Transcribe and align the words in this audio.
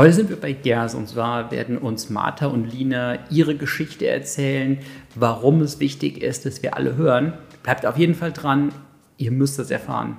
Heute 0.00 0.14
sind 0.14 0.30
wir 0.30 0.40
bei 0.40 0.52
Gers 0.52 0.94
und 0.94 1.10
zwar 1.10 1.50
werden 1.50 1.76
uns 1.76 2.08
Martha 2.08 2.46
und 2.46 2.64
Lina 2.72 3.18
ihre 3.28 3.54
Geschichte 3.54 4.06
erzählen, 4.06 4.78
warum 5.14 5.60
es 5.60 5.78
wichtig 5.78 6.22
ist, 6.22 6.46
dass 6.46 6.62
wir 6.62 6.74
alle 6.74 6.96
hören. 6.96 7.34
Bleibt 7.62 7.84
auf 7.84 7.98
jeden 7.98 8.14
Fall 8.14 8.32
dran, 8.32 8.72
ihr 9.18 9.30
müsst 9.30 9.58
das 9.58 9.70
erfahren. 9.70 10.16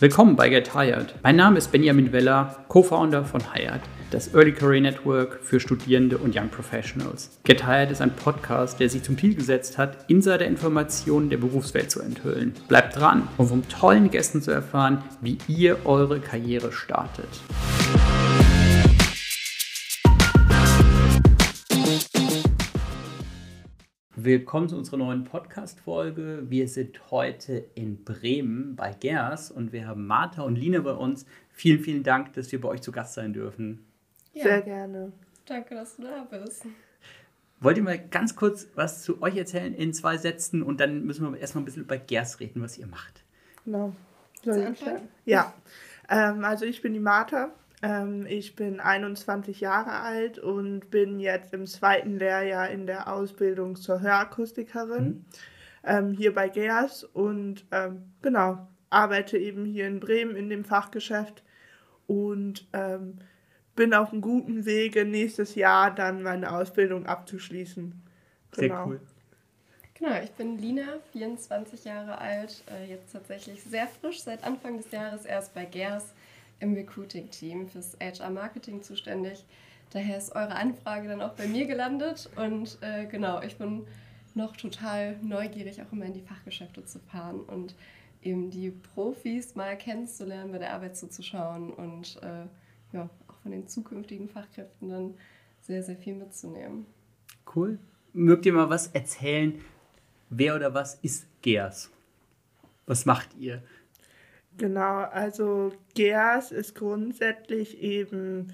Willkommen 0.00 0.34
bei 0.34 0.48
Get 0.48 0.74
Hired. 0.74 1.14
Mein 1.22 1.36
Name 1.36 1.56
ist 1.56 1.70
Benjamin 1.70 2.10
Weller, 2.10 2.64
Co-Founder 2.66 3.24
von 3.24 3.54
Hired, 3.54 3.82
das 4.10 4.32
Early 4.34 4.52
Career 4.52 4.80
Network 4.80 5.40
für 5.42 5.60
Studierende 5.60 6.16
und 6.16 6.34
Young 6.34 6.48
Professionals. 6.48 7.38
Get 7.44 7.66
Hired 7.66 7.90
ist 7.90 8.00
ein 8.00 8.16
Podcast, 8.16 8.80
der 8.80 8.88
sich 8.88 9.02
zum 9.02 9.18
Ziel 9.18 9.34
gesetzt 9.34 9.76
hat, 9.76 10.08
Insider-Informationen 10.08 11.28
der 11.28 11.36
Berufswelt 11.36 11.90
zu 11.90 12.00
enthüllen. 12.00 12.54
Bleibt 12.68 12.96
dran, 12.96 13.28
um 13.36 13.48
von 13.48 13.68
tollen 13.68 14.10
Gästen 14.10 14.40
zu 14.40 14.50
erfahren, 14.50 15.04
wie 15.20 15.36
ihr 15.46 15.84
eure 15.84 16.20
Karriere 16.20 16.72
startet. 16.72 17.28
Willkommen 24.16 24.68
zu 24.68 24.76
unserer 24.76 24.96
neuen 24.96 25.24
Podcast-Folge. 25.24 26.44
Wir 26.48 26.66
sind 26.66 27.10
heute 27.10 27.64
in 27.74 28.04
Bremen 28.04 28.74
bei 28.74 28.92
Gers 28.92 29.50
und 29.50 29.72
wir 29.72 29.86
haben 29.86 30.06
Martha 30.06 30.42
und 30.42 30.56
Lina 30.56 30.80
bei 30.80 30.92
uns. 30.92 31.24
Vielen, 31.50 31.80
vielen 31.80 32.02
Dank, 32.02 32.32
dass 32.32 32.50
wir 32.50 32.60
bei 32.60 32.68
euch 32.68 32.80
zu 32.80 32.90
Gast 32.90 33.14
sein 33.14 33.32
dürfen. 33.32 33.87
Ja. 34.38 34.44
Sehr 34.44 34.62
gerne. 34.62 35.12
Danke, 35.46 35.74
dass 35.74 35.96
du 35.96 36.02
da 36.02 36.24
bist. 36.30 36.64
Wollt 37.58 37.76
ihr 37.76 37.82
mal 37.82 37.98
ganz 37.98 38.36
kurz 38.36 38.68
was 38.76 39.02
zu 39.02 39.20
euch 39.20 39.36
erzählen 39.36 39.74
in 39.74 39.92
zwei 39.92 40.16
Sätzen 40.16 40.62
und 40.62 40.78
dann 40.78 41.04
müssen 41.04 41.28
wir 41.28 41.40
erstmal 41.40 41.62
ein 41.62 41.64
bisschen 41.64 41.82
über 41.82 41.96
Gers 41.96 42.38
reden, 42.38 42.62
was 42.62 42.78
ihr 42.78 42.86
macht. 42.86 43.24
Genau. 43.64 43.92
Soll 44.44 44.72
ich 44.72 44.84
Ja. 45.24 45.52
Ähm, 46.08 46.44
also 46.44 46.66
ich 46.66 46.80
bin 46.82 46.92
die 46.92 47.00
Martha. 47.00 47.50
Ähm, 47.82 48.26
ich 48.26 48.54
bin 48.54 48.78
21 48.78 49.58
Jahre 49.58 49.90
alt 49.90 50.38
und 50.38 50.88
bin 50.88 51.18
jetzt 51.18 51.52
im 51.52 51.66
zweiten 51.66 52.16
Lehrjahr 52.16 52.70
in 52.70 52.86
der 52.86 53.12
Ausbildung 53.12 53.74
zur 53.74 54.00
Hörakustikerin 54.00 55.04
mhm. 55.04 55.24
ähm, 55.82 56.12
hier 56.12 56.32
bei 56.32 56.48
GEAS 56.48 57.02
und 57.02 57.66
ähm, 57.72 58.12
genau, 58.22 58.68
arbeite 58.88 59.36
eben 59.36 59.64
hier 59.64 59.88
in 59.88 59.98
Bremen 59.98 60.36
in 60.36 60.48
dem 60.48 60.64
Fachgeschäft 60.64 61.42
und 62.06 62.68
ähm, 62.72 63.18
bin 63.78 63.94
auf 63.94 64.10
einem 64.10 64.22
guten 64.22 64.66
Wege, 64.66 65.04
nächstes 65.04 65.54
Jahr 65.54 65.94
dann 65.94 66.24
meine 66.24 66.52
Ausbildung 66.52 67.06
abzuschließen. 67.06 67.94
Genau. 68.50 68.74
Sehr 68.74 68.86
cool. 68.86 69.00
Genau, 69.94 70.20
ich 70.22 70.32
bin 70.32 70.58
Lina, 70.58 70.98
24 71.12 71.84
Jahre 71.84 72.18
alt, 72.18 72.64
äh, 72.70 72.90
jetzt 72.90 73.12
tatsächlich 73.12 73.62
sehr 73.62 73.86
frisch, 73.86 74.20
seit 74.20 74.42
Anfang 74.42 74.78
des 74.78 74.90
Jahres 74.90 75.24
erst 75.24 75.54
bei 75.54 75.64
GERS 75.64 76.12
im 76.58 76.74
Recruiting-Team 76.74 77.68
fürs 77.68 77.96
HR-Marketing 78.00 78.82
zuständig. 78.82 79.44
Daher 79.90 80.18
ist 80.18 80.34
eure 80.34 80.56
Anfrage 80.56 81.06
dann 81.06 81.22
auch 81.22 81.34
bei 81.34 81.46
mir 81.46 81.66
gelandet 81.66 82.28
und 82.34 82.78
äh, 82.80 83.06
genau, 83.06 83.40
ich 83.42 83.58
bin 83.58 83.86
noch 84.34 84.56
total 84.56 85.16
neugierig, 85.22 85.80
auch 85.82 85.92
immer 85.92 86.06
in 86.06 86.14
die 86.14 86.22
Fachgeschäfte 86.22 86.84
zu 86.84 86.98
fahren 86.98 87.40
und 87.40 87.76
eben 88.22 88.50
die 88.50 88.70
Profis 88.70 89.54
mal 89.54 89.78
kennenzulernen, 89.78 90.50
bei 90.50 90.58
der 90.58 90.74
Arbeit 90.74 90.96
zuzuschauen 90.96 91.72
und 91.72 92.20
äh, 92.22 92.96
ja, 92.96 93.08
von 93.48 93.52
den 93.52 93.66
zukünftigen 93.66 94.28
Fachkräften 94.28 94.90
dann 94.90 95.14
sehr, 95.62 95.82
sehr 95.82 95.96
viel 95.96 96.14
mitzunehmen. 96.14 96.84
Cool. 97.56 97.78
Mögt 98.12 98.44
ihr 98.44 98.52
mal 98.52 98.68
was 98.68 98.88
erzählen? 98.88 99.54
Wer 100.28 100.54
oder 100.54 100.74
was 100.74 100.96
ist 100.96 101.26
GERS? 101.40 101.90
Was 102.84 103.06
macht 103.06 103.30
ihr? 103.38 103.62
Genau, 104.58 104.98
also 104.98 105.72
GERS 105.94 106.52
ist 106.52 106.74
grundsätzlich 106.74 107.80
eben 107.80 108.52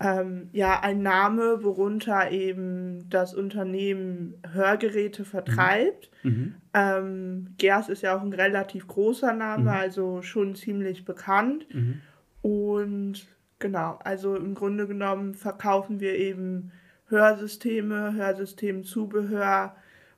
ähm, 0.00 0.48
ja, 0.52 0.80
ein 0.80 1.00
Name, 1.02 1.62
worunter 1.62 2.32
eben 2.32 3.08
das 3.10 3.34
Unternehmen 3.34 4.34
Hörgeräte 4.52 5.24
vertreibt. 5.24 6.10
Mhm. 6.24 6.30
mhm. 6.30 6.54
Ähm, 6.74 7.54
GERS 7.56 7.88
ist 7.88 8.02
ja 8.02 8.16
auch 8.16 8.22
ein 8.22 8.32
relativ 8.32 8.88
großer 8.88 9.32
Name, 9.32 9.62
mhm. 9.62 9.68
also 9.68 10.22
schon 10.22 10.56
ziemlich 10.56 11.04
bekannt. 11.04 11.72
Mhm. 11.72 12.00
Und 12.42 13.37
genau, 13.58 13.98
also 14.04 14.36
im 14.36 14.54
Grunde 14.54 14.86
genommen 14.86 15.34
verkaufen 15.34 16.00
wir 16.00 16.14
eben 16.16 16.72
Hörsysteme, 17.08 18.14
Hörsystemzubehör 18.14 19.74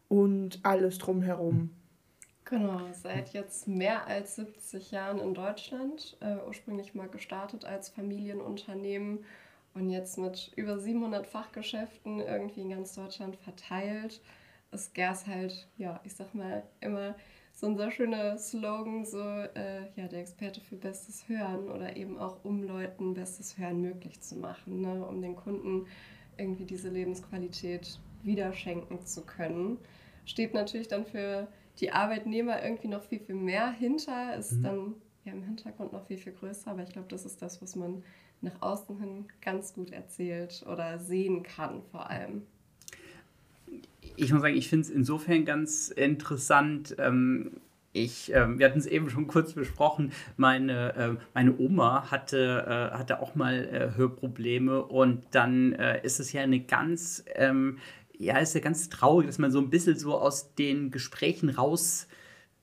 und 0.08 0.60
alles 0.64 0.98
drumherum. 0.98 1.70
Genau, 2.44 2.80
seit 2.92 3.32
jetzt 3.32 3.68
mehr 3.68 4.08
als 4.08 4.34
70 4.34 4.90
Jahren 4.90 5.20
in 5.20 5.34
Deutschland. 5.34 6.16
Äh, 6.20 6.36
ursprünglich 6.48 6.96
mal 6.96 7.08
gestartet 7.08 7.64
als 7.64 7.90
Familienunternehmen 7.90 9.24
und 9.74 9.88
jetzt 9.88 10.18
mit 10.18 10.50
über 10.56 10.78
700 10.78 11.28
Fachgeschäften 11.28 12.18
irgendwie 12.18 12.62
in 12.62 12.70
ganz 12.70 12.94
Deutschland 12.96 13.36
verteilt. 13.36 14.20
Ist 14.72 14.94
Gers 14.94 15.28
halt, 15.28 15.68
ja, 15.78 16.00
ich 16.02 16.14
sag 16.16 16.34
mal, 16.34 16.64
immer 16.80 17.14
so 17.60 17.66
ein 17.66 17.76
sehr 17.76 17.90
schöner 17.90 18.38
Slogan, 18.38 19.04
so, 19.04 19.20
äh, 19.20 19.82
ja, 19.94 20.08
der 20.08 20.20
Experte 20.20 20.62
für 20.62 20.76
bestes 20.76 21.28
Hören 21.28 21.70
oder 21.70 21.94
eben 21.94 22.18
auch 22.18 22.42
um 22.42 22.62
Leuten 22.62 23.12
bestes 23.12 23.58
Hören 23.58 23.82
möglich 23.82 24.18
zu 24.22 24.36
machen, 24.36 24.80
ne? 24.80 25.04
um 25.04 25.20
den 25.20 25.36
Kunden 25.36 25.86
irgendwie 26.38 26.64
diese 26.64 26.88
Lebensqualität 26.88 28.00
wieder 28.22 28.54
schenken 28.54 29.04
zu 29.04 29.26
können. 29.26 29.76
Steht 30.24 30.54
natürlich 30.54 30.88
dann 30.88 31.04
für 31.04 31.48
die 31.80 31.92
Arbeitnehmer 31.92 32.62
irgendwie 32.62 32.88
noch 32.88 33.02
viel, 33.02 33.20
viel 33.20 33.34
mehr 33.34 33.70
hinter, 33.70 34.36
ist 34.36 34.52
mhm. 34.52 34.62
dann 34.62 34.94
ja 35.26 35.32
im 35.32 35.42
Hintergrund 35.42 35.92
noch 35.92 36.06
viel, 36.06 36.16
viel 36.16 36.32
größer. 36.32 36.70
Aber 36.70 36.82
ich 36.82 36.90
glaube, 36.90 37.08
das 37.08 37.26
ist 37.26 37.42
das, 37.42 37.60
was 37.60 37.76
man 37.76 38.02
nach 38.40 38.62
außen 38.62 38.98
hin 38.98 39.28
ganz 39.42 39.74
gut 39.74 39.90
erzählt 39.92 40.64
oder 40.66 40.98
sehen 40.98 41.42
kann 41.42 41.82
vor 41.90 42.08
allem. 42.08 42.46
Ich 44.16 44.32
muss 44.32 44.42
sagen, 44.42 44.56
ich 44.56 44.68
finde 44.68 44.86
es 44.86 44.90
insofern 44.90 45.44
ganz 45.44 45.88
interessant. 45.88 46.96
Ähm 46.98 47.52
ich, 47.92 48.32
äh, 48.32 48.56
wir 48.56 48.66
hatten 48.66 48.78
es 48.78 48.86
eben 48.86 49.10
schon 49.10 49.26
kurz 49.26 49.52
besprochen, 49.54 50.12
meine, 50.36 50.94
äh, 50.94 51.16
meine 51.34 51.58
Oma 51.58 52.08
hatte, 52.08 52.92
äh, 52.94 52.96
hatte 52.96 53.20
auch 53.20 53.34
mal 53.34 53.64
äh, 53.64 53.96
Hörprobleme 53.98 54.84
und 54.84 55.24
dann 55.32 55.72
äh, 55.72 56.00
ist 56.04 56.20
es 56.20 56.32
ja 56.32 56.42
eine 56.42 56.60
ganz 56.60 57.24
ähm, 57.34 57.78
ja, 58.20 58.38
ist 58.38 58.54
ja 58.54 58.60
ganz 58.60 58.90
traurig, 58.90 59.26
dass 59.26 59.38
man 59.38 59.50
so 59.50 59.58
ein 59.58 59.70
bisschen 59.70 59.98
so 59.98 60.14
aus 60.14 60.54
den 60.54 60.90
Gesprächen 60.90 61.48
raus, 61.48 62.06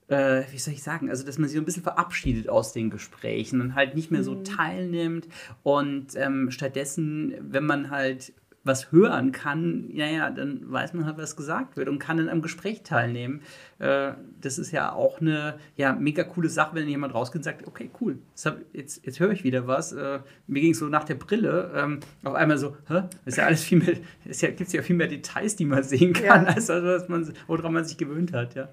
äh, 0.06 0.44
wie 0.52 0.58
soll 0.58 0.72
ich 0.72 0.84
sagen, 0.84 1.10
also 1.10 1.26
dass 1.26 1.36
man 1.36 1.48
sich 1.48 1.56
so 1.56 1.62
ein 1.62 1.64
bisschen 1.64 1.82
verabschiedet 1.82 2.48
aus 2.48 2.72
den 2.72 2.90
Gesprächen 2.90 3.60
und 3.60 3.74
halt 3.74 3.96
nicht 3.96 4.12
mehr 4.12 4.22
so 4.22 4.36
mhm. 4.36 4.44
teilnimmt 4.44 5.26
und 5.64 6.14
ähm, 6.14 6.52
stattdessen, 6.52 7.34
wenn 7.40 7.66
man 7.66 7.90
halt 7.90 8.32
was 8.68 8.92
hören 8.92 9.32
kann, 9.32 9.88
ja, 9.90 10.06
ja, 10.06 10.30
dann 10.30 10.70
weiß 10.70 10.94
man 10.94 11.06
halt, 11.06 11.18
was 11.18 11.34
gesagt 11.34 11.76
wird 11.76 11.88
und 11.88 11.98
kann 11.98 12.20
in 12.20 12.28
einem 12.28 12.42
Gespräch 12.42 12.82
teilnehmen. 12.84 13.40
Äh, 13.80 14.12
das 14.40 14.58
ist 14.58 14.70
ja 14.70 14.92
auch 14.92 15.20
eine 15.20 15.58
ja, 15.76 15.92
mega 15.92 16.22
coole 16.22 16.48
Sache, 16.48 16.76
wenn 16.76 16.88
jemand 16.88 17.14
rausgeht 17.14 17.40
und 17.40 17.42
sagt, 17.42 17.66
okay, 17.66 17.90
cool, 18.00 18.18
hab, 18.44 18.60
jetzt, 18.72 19.04
jetzt 19.04 19.18
höre 19.18 19.32
ich 19.32 19.42
wieder 19.42 19.66
was. 19.66 19.92
Äh, 19.92 20.20
mir 20.46 20.60
ging 20.60 20.72
es 20.72 20.78
so 20.78 20.86
nach 20.86 21.04
der 21.04 21.16
Brille 21.16 21.72
ähm, 21.74 21.98
auf 22.22 22.34
einmal 22.34 22.58
so, 22.58 22.76
hä? 22.88 23.02
ist 23.24 23.38
ja 23.38 23.46
alles 23.46 23.64
viel 23.64 23.78
mehr, 23.78 23.96
es 24.24 24.40
ja, 24.40 24.50
gibt 24.50 24.72
ja 24.72 24.82
viel 24.82 24.96
mehr 24.96 25.08
Details, 25.08 25.56
die 25.56 25.64
man 25.64 25.82
sehen 25.82 26.12
kann, 26.12 26.44
ja. 26.44 26.52
als 26.52 26.68
was 26.68 27.08
man, 27.08 27.32
woran 27.48 27.72
man 27.72 27.84
sich 27.84 27.98
gewöhnt 27.98 28.32
hat, 28.32 28.54
ja. 28.54 28.68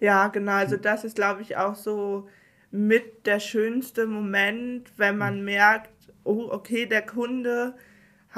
Ja, 0.00 0.28
genau, 0.28 0.52
also 0.52 0.76
das 0.76 1.04
ist, 1.04 1.16
glaube 1.16 1.42
ich, 1.42 1.56
auch 1.56 1.74
so 1.74 2.28
mit 2.70 3.26
der 3.26 3.40
schönste 3.40 4.06
Moment, 4.06 4.92
wenn 4.96 5.16
man 5.16 5.38
mhm. 5.38 5.44
merkt, 5.44 5.90
oh, 6.24 6.48
okay, 6.50 6.86
der 6.86 7.02
Kunde 7.02 7.74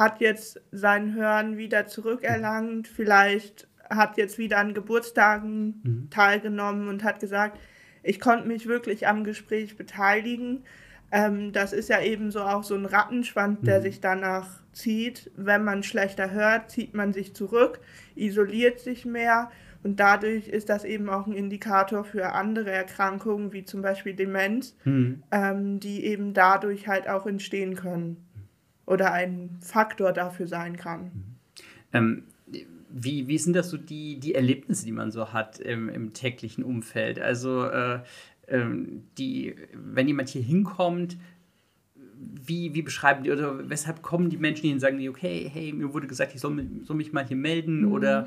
hat 0.00 0.20
jetzt 0.20 0.60
sein 0.72 1.14
Hören 1.14 1.58
wieder 1.58 1.86
zurückerlangt, 1.86 2.88
vielleicht 2.88 3.68
hat 3.90 4.16
jetzt 4.16 4.38
wieder 4.38 4.56
an 4.56 4.72
Geburtstagen 4.72 5.80
mhm. 5.82 6.10
teilgenommen 6.10 6.88
und 6.88 7.04
hat 7.04 7.20
gesagt, 7.20 7.58
ich 8.02 8.18
konnte 8.18 8.48
mich 8.48 8.66
wirklich 8.66 9.06
am 9.06 9.24
Gespräch 9.24 9.76
beteiligen. 9.76 10.64
Ähm, 11.12 11.52
das 11.52 11.74
ist 11.74 11.90
ja 11.90 12.00
eben 12.00 12.30
so 12.30 12.40
auch 12.40 12.64
so 12.64 12.76
ein 12.76 12.86
Rattenschwanz, 12.86 13.58
der 13.60 13.80
mhm. 13.80 13.82
sich 13.82 14.00
danach 14.00 14.48
zieht. 14.72 15.30
Wenn 15.36 15.64
man 15.64 15.82
schlechter 15.82 16.30
hört, 16.30 16.70
zieht 16.70 16.94
man 16.94 17.12
sich 17.12 17.34
zurück, 17.34 17.80
isoliert 18.14 18.80
sich 18.80 19.04
mehr 19.04 19.50
und 19.82 20.00
dadurch 20.00 20.48
ist 20.48 20.70
das 20.70 20.84
eben 20.84 21.10
auch 21.10 21.26
ein 21.26 21.34
Indikator 21.34 22.04
für 22.04 22.32
andere 22.32 22.70
Erkrankungen, 22.70 23.52
wie 23.52 23.64
zum 23.64 23.82
Beispiel 23.82 24.14
Demenz, 24.14 24.76
mhm. 24.84 25.22
ähm, 25.30 25.78
die 25.78 26.06
eben 26.06 26.32
dadurch 26.32 26.88
halt 26.88 27.06
auch 27.06 27.26
entstehen 27.26 27.74
können 27.76 28.29
oder 28.90 29.12
ein 29.12 29.58
Faktor 29.60 30.12
dafür 30.12 30.48
sein 30.48 30.76
kann. 30.76 31.02
Mhm. 31.02 31.24
Ähm, 31.92 32.22
wie, 32.92 33.28
wie 33.28 33.38
sind 33.38 33.54
das 33.54 33.70
so 33.70 33.76
die, 33.76 34.18
die 34.18 34.34
Erlebnisse, 34.34 34.84
die 34.84 34.92
man 34.92 35.12
so 35.12 35.32
hat 35.32 35.60
im, 35.60 35.88
im 35.88 36.12
täglichen 36.12 36.64
Umfeld? 36.64 37.20
Also, 37.20 37.66
äh, 37.66 38.00
ähm, 38.48 39.04
die, 39.16 39.54
wenn 39.74 40.08
jemand 40.08 40.28
hier 40.28 40.42
hinkommt, 40.42 41.16
wie, 42.18 42.74
wie 42.74 42.82
beschreiben 42.82 43.22
die 43.22 43.30
oder 43.30 43.70
weshalb 43.70 44.02
kommen 44.02 44.28
die 44.28 44.36
Menschen 44.36 44.62
hier 44.62 44.74
und 44.74 44.80
sagen 44.80 44.98
die, 44.98 45.08
okay, 45.08 45.48
hey, 45.50 45.72
mir 45.72 45.94
wurde 45.94 46.08
gesagt, 46.08 46.34
ich 46.34 46.40
soll, 46.40 46.66
soll 46.82 46.96
mich 46.96 47.12
mal 47.12 47.24
hier 47.24 47.36
melden 47.36 47.82
mhm. 47.82 47.92
oder 47.92 48.26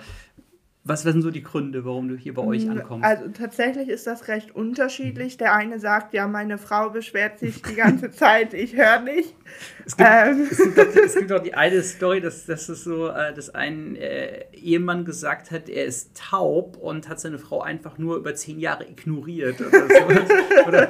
Was 0.85 1.03
sind 1.03 1.21
so 1.21 1.31
die 1.31 1.43
Gründe, 1.43 1.85
warum 1.85 2.09
du 2.09 2.17
hier 2.17 2.33
bei 2.33 2.41
euch 2.41 2.65
mm, 2.65 2.71
ankommst? 2.71 3.05
Also 3.05 3.29
tatsächlich 3.29 3.87
ist 3.87 4.05
das 4.05 4.27
recht 4.27 4.53
unterschiedlich. 4.53 5.37
Der 5.37 5.53
eine 5.53 5.79
sagt, 5.79 6.13
ja, 6.13 6.27
meine 6.27 6.57
Frau 6.57 6.89
beschwert 6.89 7.39
sich 7.39 7.61
die 7.61 7.75
ganze 7.75 8.11
Zeit, 8.11 8.53
ich 8.53 8.75
höre 8.75 8.99
nicht. 8.99 9.33
Es 9.85 9.95
gibt, 9.95 10.09
ähm. 10.09 10.47
es, 10.51 10.57
gibt 10.57 10.79
auch, 10.79 10.95
es 10.95 11.15
gibt, 11.15 11.31
auch, 11.31 11.41
die 11.41 11.53
eine 11.53 11.81
Story, 11.83 12.19
dass, 12.19 12.45
dass, 12.45 12.67
es 12.67 12.83
so, 12.83 13.07
äh, 13.07 13.33
dass 13.33 13.49
ein 13.49 13.95
äh, 13.95 14.43
Ehemann 14.51 15.05
gesagt 15.05 15.51
hat, 15.51 15.69
er 15.69 15.85
ist 15.85 16.17
taub 16.17 16.75
und 16.75 17.07
hat 17.07 17.21
seine 17.21 17.39
Frau 17.39 17.61
einfach 17.61 17.97
nur 17.97 18.17
über 18.17 18.35
zehn 18.35 18.59
Jahre 18.59 18.85
ignoriert 18.85 19.61
oder 19.61 19.87
so. 19.87 20.67
oder, 20.67 20.89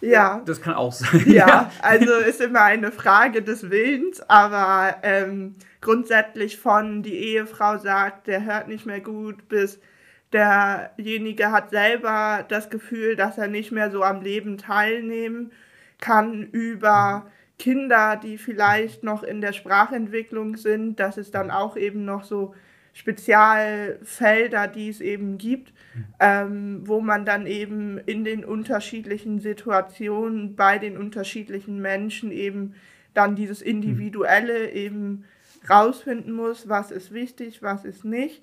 ja. 0.00 0.42
Das 0.44 0.60
kann 0.60 0.74
auch 0.74 0.92
sein. 0.92 1.24
Ja, 1.26 1.72
also 1.80 2.12
ist 2.18 2.40
immer 2.40 2.62
eine 2.62 2.92
Frage 2.92 3.42
des 3.42 3.70
Willens, 3.70 4.20
aber 4.28 4.96
ähm, 5.02 5.54
grundsätzlich 5.80 6.58
von 6.58 7.02
die 7.02 7.16
Ehefrau 7.16 7.78
sagt, 7.78 8.26
der 8.26 8.44
hört 8.44 8.68
nicht 8.68 8.86
mehr 8.86 9.00
gut, 9.00 9.48
bis 9.48 9.80
derjenige 10.32 11.50
hat 11.50 11.70
selber 11.70 12.44
das 12.48 12.70
Gefühl, 12.70 13.16
dass 13.16 13.38
er 13.38 13.48
nicht 13.48 13.72
mehr 13.72 13.90
so 13.90 14.02
am 14.02 14.20
Leben 14.20 14.58
teilnehmen 14.58 15.52
kann 16.00 16.42
über 16.42 17.30
Kinder, 17.58 18.20
die 18.22 18.38
vielleicht 18.38 19.02
noch 19.02 19.22
in 19.22 19.40
der 19.40 19.52
Sprachentwicklung 19.52 20.56
sind, 20.56 21.00
dass 21.00 21.16
es 21.16 21.30
dann 21.30 21.50
auch 21.50 21.76
eben 21.76 22.04
noch 22.04 22.24
so 22.24 22.54
Spezialfelder, 22.92 24.68
die 24.68 24.88
es 24.88 25.00
eben 25.00 25.38
gibt, 25.38 25.72
ähm, 26.20 26.82
wo 26.84 27.00
man 27.00 27.24
dann 27.24 27.46
eben 27.46 27.98
in 27.98 28.24
den 28.24 28.44
unterschiedlichen 28.44 29.40
Situationen 29.40 30.56
bei 30.56 30.78
den 30.78 30.96
unterschiedlichen 30.96 31.80
Menschen 31.80 32.30
eben 32.32 32.74
dann 33.14 33.36
dieses 33.36 33.62
Individuelle 33.62 34.70
eben 34.72 35.24
rausfinden 35.70 36.32
muss, 36.32 36.68
was 36.68 36.90
ist 36.90 37.12
wichtig, 37.12 37.62
was 37.62 37.84
ist 37.84 38.04
nicht. 38.04 38.42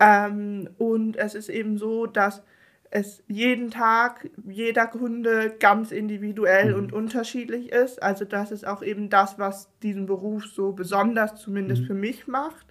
Ähm, 0.00 0.68
und 0.78 1.16
es 1.16 1.34
ist 1.34 1.48
eben 1.48 1.78
so, 1.78 2.06
dass 2.06 2.42
es 2.90 3.24
jeden 3.26 3.70
Tag, 3.70 4.30
jeder 4.46 4.86
Kunde 4.86 5.56
ganz 5.58 5.90
individuell 5.90 6.72
mhm. 6.72 6.78
und 6.78 6.92
unterschiedlich 6.92 7.72
ist. 7.72 8.00
Also 8.00 8.24
das 8.24 8.52
ist 8.52 8.64
auch 8.64 8.82
eben 8.82 9.10
das, 9.10 9.38
was 9.38 9.68
diesen 9.82 10.06
Beruf 10.06 10.44
so 10.46 10.72
besonders, 10.72 11.34
zumindest 11.36 11.82
mhm. 11.82 11.86
für 11.86 11.94
mich 11.94 12.28
macht. 12.28 12.66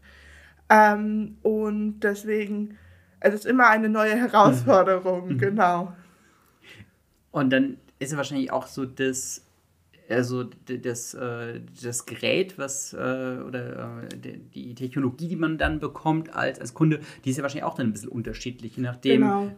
Ähm, 0.69 1.37
und 1.41 1.99
deswegen, 1.99 2.77
es 3.19 3.33
ist 3.33 3.45
immer 3.45 3.67
eine 3.67 3.89
neue 3.89 4.15
Herausforderung, 4.15 5.33
mhm. 5.33 5.37
genau. 5.37 5.93
Und 7.31 7.51
dann 7.51 7.77
ist 7.99 8.11
ja 8.11 8.17
wahrscheinlich 8.17 8.51
auch 8.51 8.67
so 8.67 8.85
das, 8.85 9.45
also 10.09 10.43
das, 10.43 11.13
äh, 11.13 11.61
das 11.81 12.05
Gerät, 12.05 12.57
was 12.57 12.93
äh, 12.93 12.97
oder 12.97 14.03
äh, 14.03 14.37
die 14.53 14.75
Technologie, 14.75 15.27
die 15.27 15.35
man 15.35 15.57
dann 15.57 15.79
bekommt 15.79 16.33
als, 16.35 16.59
als 16.59 16.73
Kunde, 16.73 16.99
die 17.23 17.29
ist 17.29 17.37
ja 17.37 17.43
wahrscheinlich 17.43 17.63
auch 17.63 17.75
dann 17.75 17.87
ein 17.87 17.93
bisschen 17.93 18.09
unterschiedlich, 18.09 18.75
je 18.75 18.83
nachdem, 18.83 19.21
genau. 19.21 19.51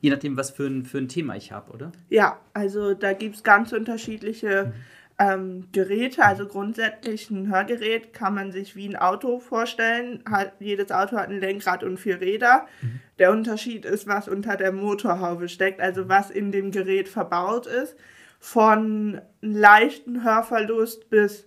je 0.00 0.10
nachdem, 0.10 0.36
was 0.36 0.50
für 0.50 0.66
ein, 0.66 0.84
für 0.84 0.98
ein 0.98 1.08
Thema 1.08 1.36
ich 1.36 1.52
habe, 1.52 1.72
oder? 1.72 1.92
Ja, 2.08 2.40
also 2.54 2.94
da 2.94 3.12
gibt 3.12 3.36
es 3.36 3.42
ganz 3.42 3.72
unterschiedliche 3.72 4.66
mhm 4.66 4.72
ähm, 5.18 5.68
Geräte, 5.72 6.24
also 6.24 6.46
grundsätzlich 6.46 7.30
ein 7.30 7.48
Hörgerät 7.48 8.12
kann 8.12 8.34
man 8.34 8.50
sich 8.50 8.74
wie 8.74 8.88
ein 8.88 8.96
Auto 8.96 9.38
vorstellen. 9.38 10.22
Hat, 10.28 10.54
jedes 10.58 10.90
Auto 10.90 11.16
hat 11.16 11.28
ein 11.28 11.38
Lenkrad 11.38 11.84
und 11.84 11.98
vier 11.98 12.20
Räder. 12.20 12.66
Mhm. 12.80 13.00
Der 13.18 13.30
Unterschied 13.30 13.84
ist, 13.84 14.06
was 14.06 14.28
unter 14.28 14.56
der 14.56 14.72
Motorhaube 14.72 15.48
steckt, 15.48 15.80
also 15.80 16.08
was 16.08 16.30
in 16.30 16.50
dem 16.50 16.70
Gerät 16.70 17.08
verbaut 17.08 17.66
ist. 17.66 17.96
Von 18.44 19.20
leichten 19.40 20.24
Hörverlust 20.24 21.08
bis 21.10 21.46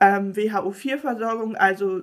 ähm, 0.00 0.36
WHO-4-Versorgung, 0.36 1.56
also 1.56 2.02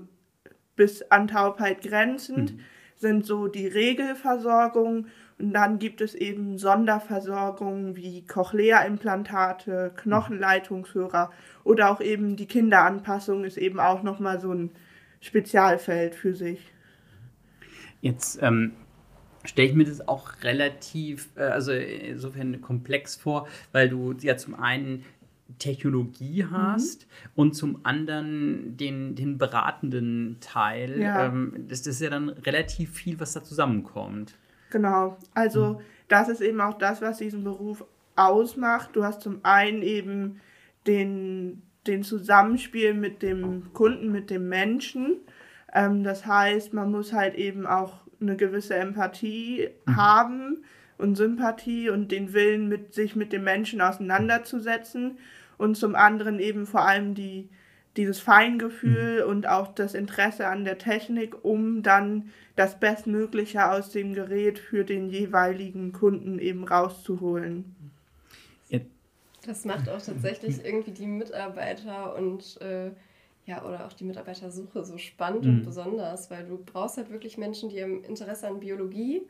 bis 0.76 1.04
an 1.04 1.28
Taubheit 1.28 1.84
grenzend, 1.84 2.54
mhm. 2.54 2.60
sind 2.96 3.26
so 3.28 3.48
die 3.48 3.68
Regelversorgung 3.68 5.06
und 5.38 5.54
dann 5.54 5.78
gibt 5.78 6.02
es 6.02 6.16
eben 6.16 6.58
Sonderversorgungen 6.58 7.96
wie 7.96 8.26
Cochlea-Implantate, 8.26 9.94
Knochenleitungshörer 9.98 11.30
oder 11.64 11.92
auch 11.92 12.02
eben 12.02 12.36
die 12.36 12.48
Kinderanpassung 12.48 13.44
ist 13.44 13.58
eben 13.58 13.80
auch 13.80 14.02
nochmal 14.02 14.42
so 14.42 14.52
ein 14.52 14.72
Spezialfeld 15.22 16.16
für 16.16 16.34
sich. 16.34 16.74
Jetzt 18.02 18.42
ähm, 18.42 18.74
stelle 19.44 19.70
ich 19.70 19.76
mir 19.76 19.86
das 19.86 20.08
auch 20.08 20.32
relativ, 20.44 21.30
äh, 21.36 21.44
also 21.44 21.72
insofern 21.72 22.62
komplex 22.62 23.16
vor, 23.16 23.48
weil 23.72 23.90
du 23.90 24.14
ja 24.22 24.38
zum 24.38 24.56
einen 24.56 25.04
Technologie 25.60 26.46
hast 26.50 27.06
mhm. 27.06 27.30
und 27.36 27.54
zum 27.54 27.80
anderen 27.84 28.78
den, 28.78 29.16
den 29.16 29.38
beratenden 29.38 30.38
Teil. 30.40 31.00
Ja. 31.00 31.26
Ähm, 31.26 31.66
das, 31.68 31.84
das 31.84 31.96
ist 31.96 32.02
ja 32.02 32.10
dann 32.10 32.30
relativ 32.30 32.94
viel, 32.94 33.20
was 33.20 33.34
da 33.34 33.44
zusammenkommt. 33.44 34.36
Genau. 34.72 35.18
Also 35.34 35.74
mhm. 35.74 35.78
das 36.08 36.30
ist 36.30 36.42
eben 36.42 36.62
auch 36.62 36.78
das, 36.78 37.02
was 37.02 37.18
diesen 37.18 37.44
Beruf 37.44 37.86
ausmacht. 38.16 38.92
Du 38.94 39.04
hast 39.04 39.22
zum 39.22 39.40
einen 39.44 39.82
eben 39.82 40.40
den, 40.88 41.62
den 41.88 42.04
Zusammenspiel 42.04 42.94
mit 42.94 43.22
dem 43.22 43.74
Kunden, 43.74 44.12
mit 44.12 44.30
dem 44.30 44.50
Menschen. 44.50 45.18
Ähm, 45.74 46.04
das 46.04 46.26
heißt, 46.26 46.74
man 46.74 46.92
muss 46.92 47.14
halt 47.14 47.36
eben 47.36 47.66
auch 47.66 48.03
eine 48.24 48.36
gewisse 48.36 48.76
Empathie 48.76 49.70
mhm. 49.86 49.96
haben 49.96 50.64
und 50.98 51.16
Sympathie 51.16 51.90
und 51.90 52.12
den 52.12 52.34
Willen, 52.34 52.68
mit, 52.68 52.94
sich 52.94 53.16
mit 53.16 53.32
dem 53.34 53.44
Menschen 53.44 53.82
auseinanderzusetzen. 53.82 55.18
Und 55.58 55.76
zum 55.78 55.96
anderen 55.96 56.40
eben 56.40 56.66
vor 56.66 56.88
allem 56.88 57.14
die, 57.14 57.50
dieses 57.96 58.20
Feingefühl 58.20 59.24
mhm. 59.24 59.30
und 59.30 59.48
auch 59.48 59.74
das 59.74 59.94
Interesse 59.94 60.48
an 60.48 60.66
der 60.66 60.78
Technik, 60.78 61.46
um 61.46 61.84
dann 61.84 62.30
das 62.56 62.80
Bestmögliche 62.80 63.70
aus 63.70 63.92
dem 63.92 64.14
Gerät 64.14 64.60
für 64.60 64.84
den 64.84 65.10
jeweiligen 65.10 65.94
Kunden 65.94 66.40
eben 66.40 66.64
rauszuholen. 66.64 67.76
Das 69.46 69.66
macht 69.66 69.90
auch 69.90 70.02
tatsächlich 70.02 70.64
irgendwie 70.64 70.92
die 70.92 71.06
Mitarbeiter 71.06 72.16
und 72.16 72.62
äh, 72.62 72.92
ja, 73.46 73.64
oder 73.66 73.86
auch 73.86 73.94
die 73.94 74.06
Mitarbeitersuche 74.06 74.86
so 74.86 74.98
spannend 74.98 75.46
mhm. 75.46 75.50
und 75.52 75.64
besonders, 75.64 76.32
weil 76.32 76.46
du 76.46 76.58
brauchst 76.58 76.98
halt 76.98 77.10
wirklich 77.12 77.38
Menschen, 77.38 77.70
die 77.70 77.82
haben 77.82 78.04
Interesse 78.04 78.48
an 78.48 78.60
Biologie, 78.60 79.24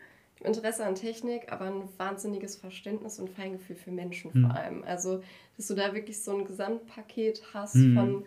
Interesse 0.44 0.86
an 0.86 0.96
Technik, 0.96 1.52
aber 1.52 1.66
ein 1.66 1.84
wahnsinniges 1.98 2.56
Verständnis 2.56 3.20
und 3.20 3.30
Feingefühl 3.30 3.76
für 3.76 3.92
Menschen 3.92 4.32
mhm. 4.34 4.46
vor 4.46 4.56
allem. 4.56 4.84
Also, 4.84 5.24
dass 5.58 5.68
du 5.68 5.74
da 5.74 5.94
wirklich 5.94 6.22
so 6.22 6.36
ein 6.38 6.46
Gesamtpaket 6.46 7.42
hast 7.54 7.76
mhm. 7.76 7.96
von 7.96 8.24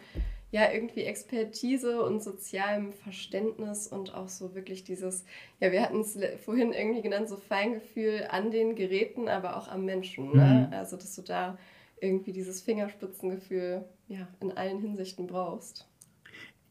ja 0.52 0.72
irgendwie 0.72 1.02
Expertise 1.02 2.02
und 2.02 2.22
sozialem 2.22 2.92
Verständnis 2.92 3.88
und 3.88 4.14
auch 4.14 4.28
so 4.28 4.54
wirklich 4.54 4.84
dieses, 4.84 5.24
ja, 5.60 5.72
wir 5.72 5.82
hatten 5.82 6.00
es 6.00 6.18
vorhin 6.44 6.72
irgendwie 6.72 7.02
genannt, 7.02 7.28
so 7.28 7.36
Feingefühl 7.36 8.26
an 8.30 8.50
den 8.50 8.74
Geräten, 8.74 9.28
aber 9.28 9.56
auch 9.56 9.68
am 9.68 9.84
Menschen. 9.84 10.34
Ne? 10.34 10.68
Mhm. 10.68 10.74
Also, 10.74 10.96
dass 10.96 11.14
du 11.14 11.22
da 11.22 11.58
irgendwie 12.00 12.32
dieses 12.32 12.62
Fingerspitzengefühl 12.62 13.84
ja, 14.08 14.28
in 14.40 14.52
allen 14.56 14.80
Hinsichten 14.80 15.26
brauchst. 15.26 15.88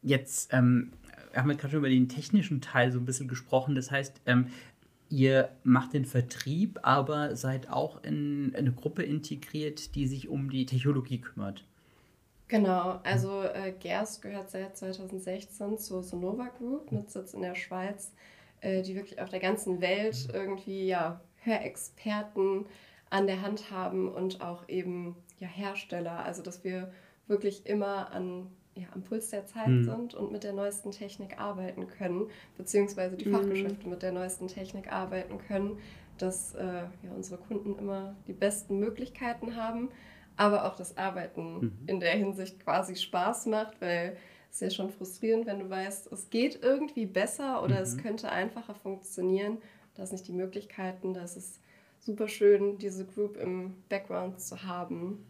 Jetzt 0.02 0.52
ähm, 0.52 0.92
haben 1.34 1.48
wir 1.48 1.56
gerade 1.56 1.72
schon 1.72 1.80
über 1.80 1.88
den 1.88 2.08
technischen 2.08 2.60
Teil 2.60 2.92
so 2.92 2.98
ein 2.98 3.04
bisschen 3.04 3.28
gesprochen. 3.28 3.74
Das 3.74 3.90
heißt, 3.90 4.20
ähm, 4.26 4.48
ihr 5.08 5.50
macht 5.64 5.92
den 5.92 6.04
Vertrieb, 6.04 6.78
aber 6.82 7.36
seid 7.36 7.70
auch 7.70 8.02
in 8.02 8.54
eine 8.56 8.72
Gruppe 8.72 9.02
integriert, 9.02 9.94
die 9.94 10.06
sich 10.06 10.28
um 10.28 10.50
die 10.50 10.66
Technologie 10.66 11.20
kümmert. 11.20 11.64
Genau, 12.48 13.00
also 13.02 13.42
äh, 13.42 13.72
Gers 13.72 14.20
gehört 14.20 14.50
seit 14.50 14.76
2016 14.76 15.78
zur 15.78 16.02
Sonova 16.04 16.48
Group 16.58 16.92
mit 16.92 17.10
Sitz 17.10 17.34
in 17.34 17.42
der 17.42 17.56
Schweiz, 17.56 18.12
äh, 18.60 18.82
die 18.82 18.94
wirklich 18.94 19.20
auf 19.20 19.30
der 19.30 19.40
ganzen 19.40 19.80
Welt 19.80 20.28
irgendwie 20.32 20.86
ja, 20.86 21.20
Hörexperten 21.42 22.66
an 23.10 23.26
der 23.26 23.42
Hand 23.42 23.70
haben 23.72 24.08
und 24.08 24.40
auch 24.42 24.68
eben 24.68 25.16
ja, 25.38 25.48
Hersteller. 25.48 26.24
Also 26.24 26.42
dass 26.42 26.62
wir 26.62 26.92
wirklich 27.26 27.66
immer 27.66 28.12
an, 28.12 28.48
ja, 28.74 28.86
am 28.94 29.02
Puls 29.02 29.30
der 29.30 29.46
Zeit 29.46 29.68
mhm. 29.68 29.84
sind 29.84 30.14
und 30.14 30.32
mit 30.32 30.44
der 30.44 30.52
neuesten 30.52 30.90
Technik 30.90 31.38
arbeiten 31.40 31.86
können, 31.86 32.28
beziehungsweise 32.56 33.16
die 33.16 33.28
mhm. 33.28 33.34
Fachgeschäfte 33.34 33.88
mit 33.88 34.02
der 34.02 34.12
neuesten 34.12 34.48
Technik 34.48 34.92
arbeiten 34.92 35.38
können, 35.38 35.78
dass 36.18 36.54
äh, 36.54 36.64
ja, 36.64 37.12
unsere 37.14 37.38
Kunden 37.38 37.78
immer 37.78 38.16
die 38.26 38.32
besten 38.32 38.78
Möglichkeiten 38.78 39.56
haben 39.56 39.90
aber 40.36 40.66
auch 40.66 40.76
das 40.76 40.96
Arbeiten 40.96 41.58
mhm. 41.58 41.72
in 41.86 42.00
der 42.00 42.12
Hinsicht 42.12 42.60
quasi 42.60 42.96
Spaß 42.96 43.46
macht, 43.46 43.80
weil 43.80 44.16
es 44.50 44.56
ist 44.56 44.60
ja 44.60 44.70
schon 44.70 44.90
frustrierend, 44.90 45.46
wenn 45.46 45.60
du 45.60 45.70
weißt, 45.70 46.12
es 46.12 46.30
geht 46.30 46.62
irgendwie 46.62 47.06
besser 47.06 47.62
oder 47.62 47.76
mhm. 47.76 47.82
es 47.82 47.96
könnte 47.98 48.30
einfacher 48.30 48.74
funktionieren. 48.74 49.58
Da 49.94 50.02
ist 50.02 50.12
nicht 50.12 50.28
die 50.28 50.32
Möglichkeiten, 50.32 51.14
da 51.14 51.24
ist 51.24 51.36
es 51.36 51.60
super 52.00 52.28
schön, 52.28 52.78
diese 52.78 53.06
Group 53.06 53.36
im 53.36 53.74
Background 53.88 54.40
zu 54.40 54.62
haben. 54.62 55.26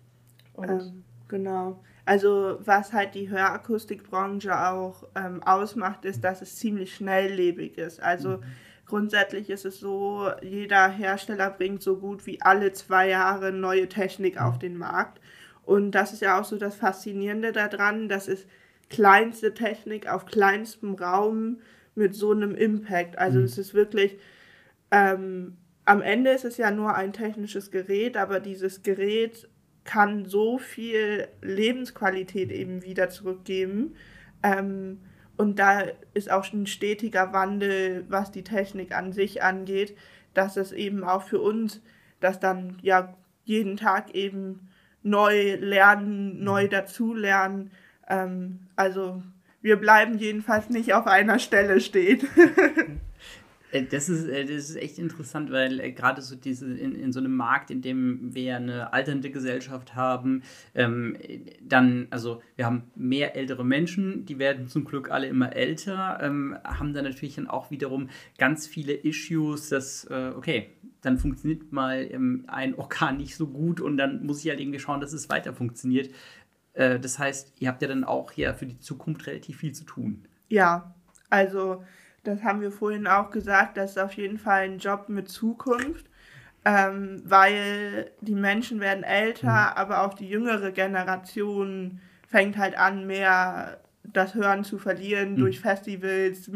Ähm, 0.59 1.05
genau. 1.28 1.83
Also 2.04 2.59
was 2.61 2.92
halt 2.92 3.14
die 3.14 3.28
Hörakustikbranche 3.30 4.68
auch 4.68 5.04
ähm, 5.16 5.42
ausmacht, 5.42 6.04
ist, 6.04 6.23
dass 6.23 6.40
es 6.40 6.56
ziemlich 6.56 6.95
schnelllebig 6.95 7.78
ist. 7.78 8.00
Also 8.00 8.38
mhm 8.38 8.42
Grundsätzlich 8.87 9.50
ist 9.50 9.64
es 9.64 9.80
so, 9.80 10.30
jeder 10.42 10.88
Hersteller 10.88 11.50
bringt 11.50 11.83
so 11.83 11.97
gut 11.97 12.25
wie 12.25 12.40
alle 12.40 12.73
zwei 12.73 13.09
Jahre 13.09 13.50
neue 13.50 13.88
Technik 13.88 14.40
auf 14.40 14.61
den 14.61 14.78
Markt. 14.78 15.21
Und 15.64 15.90
das 15.90 16.12
ist 16.12 16.23
ja 16.23 16.40
auch 16.40 16.45
so 16.45 16.56
das 16.56 16.76
Faszinierende 16.76 17.50
daran, 17.50 18.09
dass 18.09 18.28
es 18.28 18.47
kleinste 18.88 19.54
Technik 19.54 20.09
auf 20.09 20.25
kleinstem 20.25 20.95
Raum 20.95 21.59
mit 21.97 22.14
so 22.14 22.30
einem 22.30 22.54
Impact. 22.54 23.18
Also 23.18 23.40
mhm. 23.40 23.45
es 23.45 23.59
ist 23.59 23.75
wirklich, 23.75 24.18
ähm, 24.92 25.56
am 25.85 26.00
Ende 26.00 26.30
ist 26.30 26.45
es 26.45 26.56
ja 26.56 26.71
nur 26.71 26.95
ein 26.95 27.12
technisches 27.12 27.73
Gerät, 27.73 28.16
aber 28.16 28.38
dieses 28.38 28.85
Gerät 28.85 29.49
kann 29.87 30.26
so 30.26 30.59
viel 30.59 31.28
Lebensqualität 31.40 32.50
eben 32.50 32.83
wieder 32.83 33.09
zurückgeben. 33.09 33.97
Ähm, 34.43 35.00
und 35.37 35.59
da 35.59 35.85
ist 36.14 36.31
auch 36.31 36.52
ein 36.52 36.66
stetiger 36.66 37.33
Wandel, 37.33 38.05
was 38.09 38.31
die 38.31 38.45
Technik 38.45 38.95
an 38.95 39.12
sich 39.12 39.43
angeht, 39.43 39.97
dass 40.35 40.57
es 40.57 40.73
eben 40.73 41.05
auch 41.05 41.23
für 41.23 41.40
uns, 41.40 41.81
dass 42.21 42.40
dann 42.40 42.78
ja 42.83 43.14
jeden 43.45 43.76
Tag 43.76 44.14
eben 44.14 44.69
neu 45.02 45.55
lernen, 45.55 46.43
neu 46.43 46.64
mhm. 46.64 46.71
dazulernen. 46.71 47.71
Ähm, 48.09 48.61
also 48.76 49.23
wir 49.62 49.76
bleiben 49.76 50.19
jedenfalls 50.19 50.69
nicht 50.69 50.95
auf 50.95 51.07
einer 51.07 51.38
Stelle 51.38 51.81
stehen. 51.81 52.26
Äh, 53.76 53.87
das 53.87 54.09
ist, 54.09 54.28
äh, 54.28 54.45
das 54.45 54.71
ist 54.71 54.76
echt 54.76 54.99
interessant, 54.99 55.50
weil 55.50 55.80
äh, 55.80 55.92
gerade 55.92 56.23
so 56.23 56.37
diese 56.37 56.66
in, 56.66 56.95
in 56.95 57.12
so 57.12 57.21
einem 57.21 57.35
Markt, 57.35 57.71
in 57.71 57.83
dem 57.83 58.35
wir 58.35 58.56
eine 58.56 58.92
alternde 58.92 59.30
Gesellschaft 59.30 59.95
haben, 59.95 60.42
ähm, 60.75 61.16
dann, 61.61 62.06
also 62.11 62.42
wir 62.56 62.66
haben 62.66 62.85
mehr 62.95 63.37
ältere 63.37 63.64
Menschen, 63.64 64.25
die 64.26 64.38
werden 64.38 64.68
zum 64.68 64.85
Glück 64.85 65.11
alle 65.11 65.26
immer 65.26 65.54
älter, 65.54 66.18
ähm, 66.23 66.56
haben 66.64 66.95
dann 66.95 67.04
natürlich 67.04 67.37
dann 67.37 67.47
auch 67.47 67.71
wiederum 67.71 68.09
ganz 68.38 68.66
viele 68.66 68.92
Issues, 68.92 69.68
dass, 69.68 70.04
äh, 70.11 70.33
okay, 70.37 70.71
dann 71.02 71.18
funktioniert 71.18 71.73
mal 71.73 72.09
ähm, 72.11 72.45
ein 72.49 72.75
Organ 72.75 73.18
nicht 73.18 73.37
so 73.37 73.47
gut 73.47 73.80
und 73.80 73.97
dann 73.97 74.25
muss 74.25 74.42
ich 74.45 74.50
halt 74.50 74.61
irgendwie 74.61 74.80
schauen, 74.80 75.00
dass 75.00 75.12
es 75.12 75.28
weiter 75.28 75.52
funktioniert. 75.52 76.11
Äh, 76.73 76.99
das 76.99 77.18
heißt, 77.18 77.54
ihr 77.61 77.68
habt 77.68 77.83
ja 77.83 77.88
dann 77.88 78.04
auch 78.04 78.33
hier 78.33 78.54
für 78.54 78.66
die 78.66 78.78
Zukunft 78.78 79.26
relativ 79.26 79.59
viel 79.59 79.73
zu 79.73 79.85
tun. 79.85 80.25
Ja, 80.49 80.95
also 81.28 81.85
das 82.26 82.42
haben 82.42 82.61
wir 82.61 82.73
vorhin 82.73 83.06
auch 83.06 83.30
gesagt, 83.30 83.76
das 83.76 83.92
ist 83.92 83.99
auf 83.99 84.12
jeden 84.14 84.38
Fall 84.38 84.62
ein 84.62 84.78
Job 84.78 85.09
mit 85.09 85.28
Zukunft, 85.28 86.06
ähm, 86.64 87.23
weil 87.25 88.11
die 88.21 88.35
Menschen 88.35 88.80
werden 88.80 89.04
älter, 89.04 89.47
mhm. 89.47 89.76
aber 89.76 90.02
auch 90.02 90.14
die 90.14 90.28
jüngere 90.28 90.73
Generation 90.73 92.00
fängt 92.26 92.56
halt 92.56 92.76
an, 92.76 93.06
mehr 93.06 93.80
das 94.02 94.35
Hören 94.35 94.64
zu 94.64 94.78
verlieren 94.78 95.33
mhm. 95.33 95.37
durch 95.37 95.61
Festivals, 95.61 96.50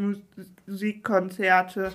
Musikkonzerte 0.67 1.91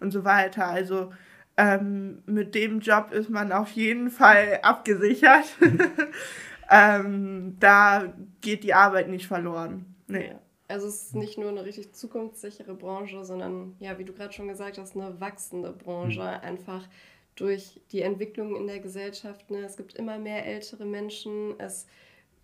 und 0.00 0.10
so 0.10 0.24
weiter. 0.24 0.66
Also 0.66 1.12
ähm, 1.56 2.22
mit 2.26 2.54
dem 2.54 2.80
Job 2.80 3.12
ist 3.12 3.30
man 3.30 3.52
auf 3.52 3.70
jeden 3.72 4.10
Fall 4.10 4.60
abgesichert. 4.62 5.56
ähm, 6.70 7.56
da 7.60 8.12
geht 8.40 8.64
die 8.64 8.74
Arbeit 8.74 9.08
nicht 9.08 9.26
verloren. 9.26 9.94
Nee. 10.06 10.34
Also 10.70 10.86
es 10.86 11.02
ist 11.02 11.14
nicht 11.14 11.38
nur 11.38 11.48
eine 11.48 11.64
richtig 11.64 11.92
zukunftssichere 11.92 12.74
Branche, 12.74 13.24
sondern 13.24 13.76
ja, 13.80 13.98
wie 13.98 14.04
du 14.04 14.12
gerade 14.12 14.32
schon 14.32 14.48
gesagt 14.48 14.78
hast, 14.78 14.96
eine 14.96 15.20
wachsende 15.20 15.72
Branche. 15.72 16.20
Mhm. 16.20 16.46
Einfach 16.48 16.88
durch 17.36 17.80
die 17.92 18.02
Entwicklung 18.02 18.56
in 18.56 18.66
der 18.66 18.80
Gesellschaft. 18.80 19.50
Ne? 19.50 19.58
Es 19.58 19.76
gibt 19.76 19.94
immer 19.94 20.18
mehr 20.18 20.46
ältere 20.46 20.84
Menschen. 20.84 21.58
Es 21.58 21.86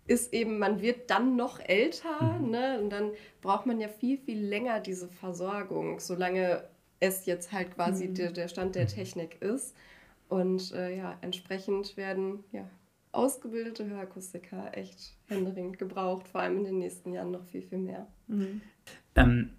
ist 0.07 0.33
eben, 0.33 0.57
man 0.57 0.81
wird 0.81 1.09
dann 1.09 1.35
noch 1.35 1.59
älter, 1.59 2.39
mhm. 2.39 2.49
ne? 2.49 2.79
Und 2.81 2.89
dann 2.89 3.11
braucht 3.41 3.65
man 3.65 3.79
ja 3.79 3.89
viel, 3.89 4.17
viel 4.17 4.39
länger 4.39 4.79
diese 4.79 5.07
Versorgung, 5.07 5.99
solange 5.99 6.63
es 6.99 7.25
jetzt 7.25 7.51
halt 7.51 7.75
quasi 7.75 8.07
mhm. 8.07 8.15
der, 8.15 8.31
der 8.31 8.47
Stand 8.47 8.75
der 8.75 8.87
Technik 8.87 9.41
ist. 9.41 9.75
Und 10.29 10.73
äh, 10.73 10.97
ja, 10.97 11.17
entsprechend 11.21 11.95
werden 11.95 12.43
ja, 12.51 12.67
ausgebildete 13.17 13.85
Hörakustiker 13.87 14.77
echt 14.77 15.15
händeringend 15.27 15.79
gebraucht, 15.79 16.27
vor 16.27 16.41
allem 16.41 16.57
in 16.57 16.63
den 16.65 16.77
nächsten 16.79 17.11
Jahren 17.13 17.31
noch 17.31 17.43
viel, 17.43 17.63
viel 17.63 17.79
mehr. 17.79 18.07
Mhm. 18.27 18.61
Ähm, 19.15 19.49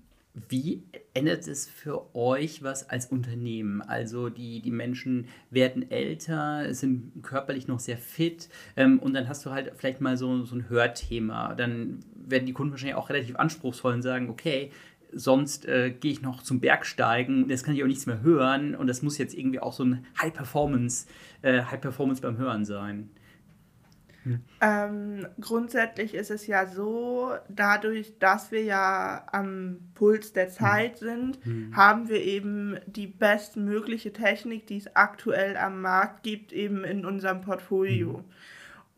wie 0.49 0.85
ändert 1.15 1.49
es 1.49 1.67
für 1.67 2.15
euch 2.15 2.63
was 2.63 2.89
als 2.89 3.07
Unternehmen? 3.07 3.83
Also 3.83 4.29
die, 4.29 4.61
die 4.61 4.71
Menschen 4.71 5.27
werden 5.51 5.91
älter, 5.91 6.73
sind 6.73 7.23
körperlich 7.23 7.67
noch 7.67 7.81
sehr 7.81 7.99
fit 7.99 8.49
ähm, 8.77 9.01
und 9.01 9.15
dann 9.15 9.29
hast 9.29 9.45
du 9.45 9.51
halt 9.51 9.73
vielleicht 9.77 10.01
mal 10.01 10.17
so, 10.17 10.45
so 10.45 10.55
ein 10.55 10.69
Hörthema. 10.69 11.55
Dann 11.55 12.01
werden 12.15 12.47
die 12.47 12.53
Kunden 12.53 12.73
wahrscheinlich 12.73 12.97
auch 12.97 13.11
relativ 13.11 13.37
anspruchsvoll 13.37 13.95
und 13.95 14.03
sagen, 14.03 14.31
okay, 14.31 14.71
sonst 15.13 15.67
äh, 15.67 15.91
gehe 15.91 16.13
ich 16.13 16.23
noch 16.23 16.43
zum 16.43 16.61
Bergsteigen, 16.61 17.49
das 17.49 17.65
kann 17.65 17.75
ich 17.75 17.83
auch 17.83 17.89
nichts 17.89 18.07
mehr 18.07 18.21
hören 18.21 18.75
und 18.75 18.87
das 18.87 19.03
muss 19.03 19.19
jetzt 19.19 19.35
irgendwie 19.35 19.59
auch 19.59 19.73
so 19.73 19.85
ein 19.85 20.07
High 20.21 20.33
Performance, 20.35 21.07
äh, 21.43 21.63
High 21.63 21.81
Performance 21.81 22.21
beim 22.23 22.37
Hören 22.37 22.65
sein. 22.65 23.11
Ähm, 24.61 25.27
grundsätzlich 25.41 26.15
ist 26.15 26.31
es 26.31 26.47
ja 26.47 26.67
so, 26.67 27.33
dadurch, 27.49 28.19
dass 28.19 28.51
wir 28.51 28.63
ja 28.63 29.27
am 29.33 29.79
Puls 29.95 30.33
der 30.33 30.49
Zeit 30.49 30.99
sind, 30.99 31.45
mhm. 31.47 31.77
haben 31.77 32.09
wir 32.09 32.23
eben 32.23 32.79
die 32.87 33.07
bestmögliche 33.07 34.13
Technik, 34.13 34.67
die 34.67 34.79
es 34.79 34.97
aktuell 34.97 35.57
am 35.57 35.81
Markt 35.81 36.23
gibt, 36.23 36.53
eben 36.53 36.85
in 36.85 37.05
unserem 37.05 37.41
Portfolio. 37.41 38.19
Mhm. 38.19 38.25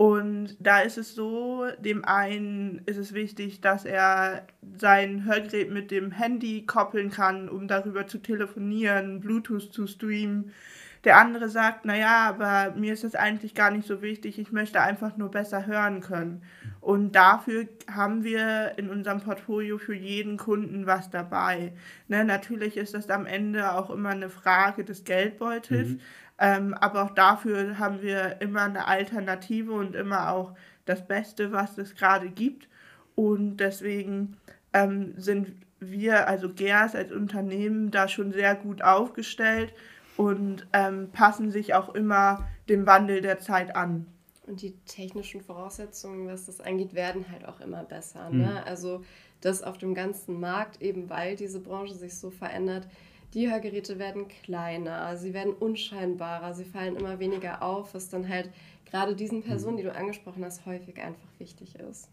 Und 0.00 0.56
da 0.60 0.80
ist 0.80 0.96
es 0.96 1.14
so, 1.14 1.66
dem 1.78 2.06
einen 2.06 2.80
ist 2.86 2.96
es 2.96 3.12
wichtig, 3.12 3.60
dass 3.60 3.84
er 3.84 4.46
sein 4.78 5.26
Hörgerät 5.26 5.70
mit 5.70 5.90
dem 5.90 6.10
Handy 6.10 6.64
koppeln 6.64 7.10
kann, 7.10 7.50
um 7.50 7.68
darüber 7.68 8.06
zu 8.06 8.16
telefonieren, 8.16 9.20
Bluetooth 9.20 9.70
zu 9.74 9.86
streamen. 9.86 10.52
Der 11.04 11.16
andere 11.16 11.48
sagt, 11.48 11.86
naja, 11.86 12.28
aber 12.28 12.74
mir 12.76 12.92
ist 12.92 13.04
das 13.04 13.14
eigentlich 13.14 13.54
gar 13.54 13.70
nicht 13.70 13.86
so 13.86 14.02
wichtig, 14.02 14.38
ich 14.38 14.52
möchte 14.52 14.82
einfach 14.82 15.16
nur 15.16 15.30
besser 15.30 15.66
hören 15.66 16.00
können. 16.02 16.42
Und 16.80 17.12
dafür 17.12 17.68
haben 17.90 18.22
wir 18.22 18.74
in 18.76 18.90
unserem 18.90 19.20
Portfolio 19.20 19.78
für 19.78 19.94
jeden 19.94 20.36
Kunden 20.36 20.86
was 20.86 21.08
dabei. 21.08 21.72
Ne, 22.08 22.24
natürlich 22.24 22.76
ist 22.76 22.92
das 22.92 23.08
am 23.08 23.24
Ende 23.24 23.72
auch 23.72 23.88
immer 23.88 24.10
eine 24.10 24.28
Frage 24.28 24.84
des 24.84 25.04
Geldbeutels, 25.04 25.88
mhm. 25.88 26.00
ähm, 26.38 26.74
aber 26.74 27.04
auch 27.04 27.14
dafür 27.14 27.78
haben 27.78 28.02
wir 28.02 28.42
immer 28.42 28.64
eine 28.64 28.86
Alternative 28.86 29.72
und 29.72 29.94
immer 29.94 30.30
auch 30.30 30.54
das 30.84 31.06
Beste, 31.06 31.50
was 31.50 31.78
es 31.78 31.94
gerade 31.94 32.28
gibt. 32.28 32.68
Und 33.14 33.56
deswegen 33.56 34.36
ähm, 34.74 35.14
sind 35.16 35.52
wir, 35.78 36.28
also 36.28 36.52
GERS 36.52 36.94
als 36.94 37.10
Unternehmen, 37.10 37.90
da 37.90 38.06
schon 38.06 38.32
sehr 38.32 38.54
gut 38.54 38.82
aufgestellt 38.82 39.72
und 40.20 40.66
ähm, 40.74 41.08
passen 41.12 41.50
sich 41.50 41.72
auch 41.72 41.94
immer 41.94 42.46
dem 42.68 42.84
Wandel 42.84 43.22
der 43.22 43.38
Zeit 43.38 43.74
an. 43.74 44.04
Und 44.46 44.60
die 44.60 44.76
technischen 44.84 45.40
Voraussetzungen, 45.40 46.28
was 46.28 46.44
das 46.44 46.60
angeht, 46.60 46.92
werden 46.92 47.24
halt 47.32 47.48
auch 47.48 47.58
immer 47.60 47.84
besser. 47.84 48.28
Ne? 48.28 48.50
Mhm. 48.60 48.68
Also 48.68 49.02
das 49.40 49.62
auf 49.62 49.78
dem 49.78 49.94
ganzen 49.94 50.38
Markt, 50.38 50.82
eben 50.82 51.08
weil 51.08 51.36
diese 51.36 51.58
Branche 51.58 51.94
sich 51.94 52.18
so 52.18 52.30
verändert, 52.30 52.86
die 53.32 53.50
Hörgeräte 53.50 53.98
werden 53.98 54.28
kleiner, 54.28 55.16
sie 55.16 55.32
werden 55.32 55.54
unscheinbarer, 55.54 56.52
sie 56.52 56.66
fallen 56.66 56.96
immer 56.96 57.18
weniger 57.18 57.62
auf, 57.62 57.94
was 57.94 58.10
dann 58.10 58.28
halt 58.28 58.50
gerade 58.90 59.16
diesen 59.16 59.42
Personen, 59.42 59.74
mhm. 59.74 59.78
die 59.78 59.84
du 59.84 59.94
angesprochen 59.94 60.44
hast, 60.44 60.66
häufig 60.66 61.00
einfach 61.00 61.28
wichtig 61.38 61.76
ist 61.76 62.10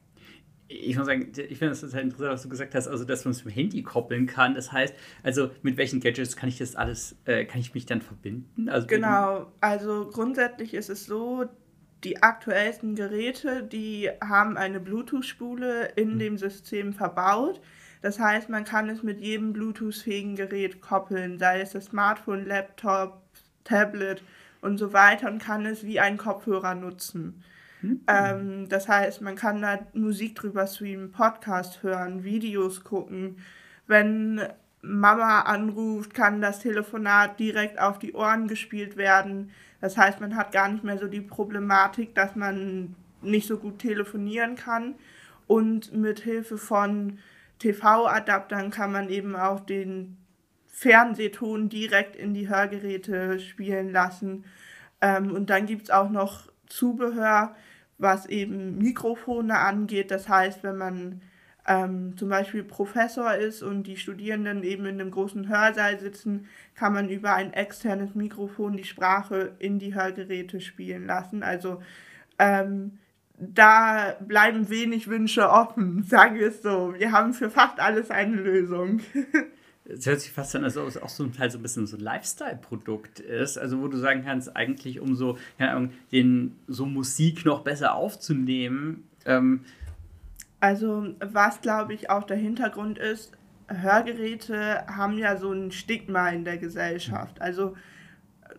ich 0.68 0.98
muss 0.98 1.06
sagen, 1.06 1.32
ich 1.36 1.58
finde 1.58 1.74
es 1.74 1.82
total 1.82 2.02
interessant, 2.02 2.32
was 2.32 2.44
du 2.44 2.50
gesagt 2.50 2.76
hast, 2.76 2.88
also 2.88 3.06
dass 3.06 3.26
man 3.26 3.32
es 3.32 3.46
mit 3.46 3.56
dem 3.56 3.60
Handy 3.60 3.84
koppeln 3.84 4.28
kann. 4.28 4.54
Das 4.54 4.72
heißt, 4.72 4.94
also 5.24 5.52
mit 5.62 5.78
welchen 5.78 6.00
Gadgets 6.00 6.36
kann 6.36 6.50
ich 6.50 6.58
das 6.58 6.76
alles, 6.76 7.16
äh, 7.26 7.46
kann 7.46 7.62
ich 7.62 7.74
mich 7.74 7.86
dann 7.86 8.02
verbinden? 8.02 8.70
Also 8.70 8.88
genau, 8.88 9.52
also 9.62 10.10
grundsätzlich 10.12 10.74
ist 10.74 10.90
es 10.90 11.06
so, 11.06 11.46
die 12.04 12.22
aktuellsten 12.22 12.96
Geräte, 12.96 13.64
die 13.64 14.10
haben 14.22 14.58
eine 14.58 14.80
Bluetooth-Spule 14.80 15.94
in 15.96 16.16
mhm. 16.16 16.20
dem 16.20 16.38
System 16.38 16.94
verbaut. 16.94 17.62
Das 18.02 18.20
heißt, 18.20 18.50
man 18.50 18.64
kann 18.64 18.90
es 18.90 19.04
mit 19.04 19.20
jedem 19.20 19.54
Bluetooth-fähigen 19.54 20.36
Gerät 20.36 20.82
koppeln, 20.82 21.40
sei 21.40 21.62
es 21.62 21.72
das 21.72 21.86
Smartphone, 21.86 22.46
Laptop, 22.46 23.24
Tablet 23.64 24.22
und 24.62 24.78
so 24.78 24.94
weiter 24.94 25.30
und 25.30 25.42
kann 25.42 25.66
es 25.66 25.84
wie 25.84 26.00
ein 26.00 26.18
Kopfhörer 26.18 26.76
nutzen. 26.76 27.44
Mhm. 27.82 28.02
Ähm, 28.08 28.70
das 28.70 28.88
heißt, 28.88 29.22
man 29.22 29.36
kann 29.36 29.62
da 29.62 29.80
Musik 29.94 30.36
drüber 30.36 30.68
streamen, 30.68 31.12
Podcast 31.12 31.84
hören, 31.84 32.24
Videos 32.24 32.84
gucken. 32.84 33.38
Wenn 33.86 34.42
Mama 34.82 35.42
anruft, 35.42 36.14
kann 36.14 36.42
das 36.42 36.60
Telefonat 36.60 37.40
direkt 37.40 37.80
auf 37.80 38.00
die 38.00 38.14
Ohren 38.14 38.48
gespielt 38.48 38.98
werden. 38.98 39.52
Das 39.82 39.98
heißt, 39.98 40.22
man 40.22 40.36
hat 40.36 40.52
gar 40.52 40.70
nicht 40.70 40.84
mehr 40.84 40.98
so 40.98 41.08
die 41.08 41.22
Problematik, 41.22 42.16
dass 42.16 42.36
man 42.36 42.96
nicht 43.22 43.48
so 43.48 43.58
gut 43.58 43.80
telefonieren 43.80 44.56
kann. 44.56 44.96
Und 45.46 45.94
mit 45.94 46.20
Hilfe 46.20 46.58
von 46.58 47.20
TV-Adaptern 47.60 48.70
kann 48.70 48.92
man 48.92 49.10
eben 49.10 49.36
auch 49.36 49.60
den 49.60 50.18
Fernsehton 50.68 51.70
direkt 51.70 52.16
in 52.16 52.34
die 52.34 52.50
Hörgeräte 52.50 53.40
spielen 53.40 53.92
lassen. 53.92 54.46
Ähm, 55.02 55.32
und 55.32 55.50
dann 55.50 55.66
gibt 55.66 55.84
es 55.84 55.90
auch 55.90 56.10
noch 56.10 56.52
Zubehör, 56.68 57.56
was 57.98 58.26
eben 58.28 58.78
Mikrofone 58.78 59.58
angeht. 59.58 60.12
Das 60.12 60.30
heißt, 60.30 60.64
wenn 60.64 60.78
man 60.78 61.22
ähm, 61.68 62.16
zum 62.18 62.30
Beispiel 62.30 62.64
Professor 62.64 63.34
ist 63.36 63.62
und 63.62 63.84
die 63.84 63.98
Studierenden 63.98 64.64
eben 64.64 64.86
in 64.86 65.02
einem 65.02 65.12
großen 65.12 65.50
Hörsaal 65.50 66.00
sitzen, 66.00 66.48
kann 66.76 66.94
man 66.94 67.10
über 67.10 67.34
ein 67.34 67.54
externes 67.54 68.16
Mikrofon 68.16 68.78
die 68.78 68.86
Sprache 68.86 69.56
in 69.60 69.80
die 69.80 69.94
Hörgeräte 69.94 70.62
spielen 70.62 71.06
lassen. 71.06 71.44
Also 71.44 71.82
ähm, 72.40 73.00
da 73.38 74.16
bleiben 74.20 74.70
wenig 74.70 75.08
Wünsche 75.08 75.50
offen, 75.50 76.04
sagen 76.08 76.36
wir 76.36 76.48
es 76.48 76.62
so. 76.62 76.94
Wir 76.98 77.12
haben 77.12 77.34
für 77.34 77.50
fast 77.50 77.80
alles 77.80 78.12
eine 78.12 78.36
Lösung. 78.36 79.02
Es 79.90 80.06
hört 80.06 80.20
sich 80.20 80.32
fast 80.32 80.56
an, 80.56 80.64
als 80.64 80.78
ob 80.78 80.88
es 80.88 81.02
auch 81.02 81.10
so 81.10 81.24
ein 81.24 81.34
Teil 81.34 81.50
so 81.50 81.58
ein 81.58 81.62
bisschen 81.62 81.88
so 81.88 81.98
ein 81.98 82.04
Lifestyle-Produkt 82.04 83.20
ist. 83.20 83.58
Also 83.58 83.82
wo 83.82 83.88
du 83.88 83.98
sagen 83.98 84.24
kannst, 84.24 84.56
eigentlich 84.56 85.00
um 85.00 85.16
so, 85.16 85.38
keine 85.58 85.72
Ahnung, 85.72 85.92
den 86.12 86.58
so 86.68 86.86
Musik 86.86 87.46
noch 87.46 87.62
besser 87.62 87.96
aufzunehmen. 87.96 89.08
Ähm 89.26 89.62
also 90.60 91.16
was 91.20 91.62
glaube 91.62 91.94
ich 91.94 92.10
auch 92.10 92.24
der 92.24 92.38
Hintergrund 92.38 92.98
ist, 92.98 93.32
Hörgeräte 93.68 94.86
haben 94.88 95.18
ja 95.18 95.38
so 95.38 95.52
ein 95.52 95.72
Stigma 95.72 96.30
in 96.30 96.46
der 96.46 96.58
Gesellschaft. 96.58 97.42
Also 97.42 97.76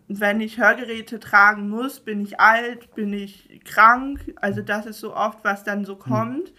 wenn 0.06 0.40
ich 0.40 0.58
Hörgeräte 0.58 1.20
tragen 1.20 1.68
muss, 1.68 2.00
bin 2.00 2.20
ich 2.20 2.40
alt, 2.40 2.94
bin 2.94 3.12
ich 3.12 3.60
krank. 3.64 4.32
Also 4.36 4.62
das 4.62 4.86
ist 4.86 5.00
so 5.00 5.14
oft, 5.14 5.44
was 5.44 5.64
dann 5.64 5.84
so 5.84 5.96
kommt. 5.96 6.52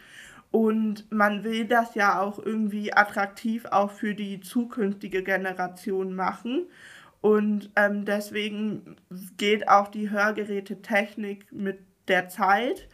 Und 0.51 1.11
man 1.11 1.43
will 1.43 1.65
das 1.65 1.93
ja 1.95 2.19
auch 2.19 2.39
irgendwie 2.39 2.93
attraktiv 2.93 3.65
auch 3.65 3.91
für 3.91 4.15
die 4.15 4.39
zukünftige 4.39 5.23
Generation 5.23 6.15
machen. 6.15 6.67
Und 7.21 7.69
ähm, 7.75 8.05
deswegen 8.05 8.95
geht 9.37 9.67
auch 9.67 9.89
die 9.89 10.09
Hörgerätetechnik 10.09 11.51
mit 11.51 11.79
der 12.07 12.29
Zeit. 12.29 12.87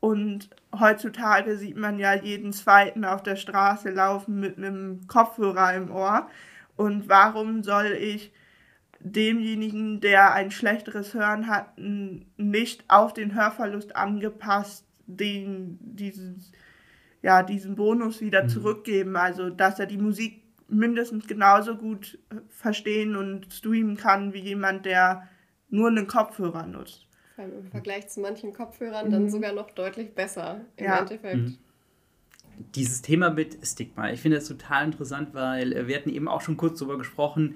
Und 0.00 0.50
heutzutage 0.78 1.56
sieht 1.56 1.76
man 1.76 1.98
ja 1.98 2.14
jeden 2.14 2.52
zweiten 2.52 3.04
auf 3.04 3.22
der 3.22 3.36
Straße 3.36 3.90
laufen 3.90 4.40
mit 4.40 4.56
einem 4.56 5.06
Kopfhörer 5.06 5.74
im 5.74 5.90
Ohr. 5.90 6.28
Und 6.76 7.08
warum 7.08 7.62
soll 7.62 7.92
ich 7.92 8.32
demjenigen, 9.00 10.00
der 10.00 10.32
ein 10.32 10.50
schlechteres 10.50 11.12
Hören 11.12 11.48
hat, 11.48 11.76
nicht 11.76 12.84
auf 12.88 13.12
den 13.12 13.34
Hörverlust 13.34 13.96
angepasst, 13.96 14.86
den, 15.06 15.78
dieses, 15.80 16.52
ja, 17.22 17.42
diesen 17.42 17.76
Bonus 17.76 18.20
wieder 18.20 18.44
mhm. 18.44 18.48
zurückgeben? 18.48 19.16
Also, 19.16 19.50
dass 19.50 19.78
er 19.78 19.86
die 19.86 19.98
Musik 19.98 20.42
mindestens 20.68 21.26
genauso 21.26 21.76
gut 21.76 22.18
verstehen 22.48 23.16
und 23.16 23.52
streamen 23.52 23.96
kann 23.96 24.32
wie 24.32 24.40
jemand, 24.40 24.86
der 24.86 25.28
nur 25.68 25.88
einen 25.88 26.06
Kopfhörer 26.06 26.66
nutzt. 26.66 27.06
Im 27.36 27.70
Vergleich 27.70 28.08
zu 28.08 28.20
manchen 28.20 28.52
Kopfhörern 28.52 29.06
mhm. 29.06 29.12
dann 29.12 29.30
sogar 29.30 29.52
noch 29.52 29.70
deutlich 29.70 30.14
besser 30.14 30.62
im 30.76 30.84
ja. 30.84 30.98
Endeffekt. 31.00 31.36
Mhm. 31.36 31.58
Dieses 32.74 33.02
Thema 33.02 33.30
mit 33.30 33.66
Stigma, 33.66 34.10
ich 34.10 34.20
finde 34.20 34.38
das 34.38 34.46
total 34.46 34.84
interessant, 34.84 35.34
weil 35.34 35.72
äh, 35.72 35.86
wir 35.86 35.96
hatten 35.96 36.10
eben 36.10 36.28
auch 36.28 36.42
schon 36.42 36.56
kurz 36.56 36.78
darüber 36.78 36.98
gesprochen, 36.98 37.54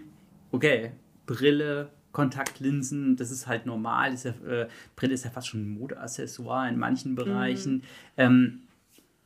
okay, 0.51 0.93
Brille, 1.27 1.91
Kontaktlinsen, 2.13 3.17
das 3.17 3.31
ist 3.31 3.47
halt 3.47 3.67
normal. 3.67 4.15
Ist 4.15 4.25
ja, 4.25 4.31
äh, 4.47 4.69
Brille 4.97 5.13
ist 5.13 5.25
ja 5.25 5.31
fast 5.31 5.49
schon 5.49 5.61
ein 5.61 5.79
Modeaccessoire 5.79 6.69
in 6.69 6.79
manchen 6.79 7.13
mhm. 7.13 7.17
Bereichen. 7.17 7.75
Mhm. 7.75 7.83
Ähm, 8.17 8.63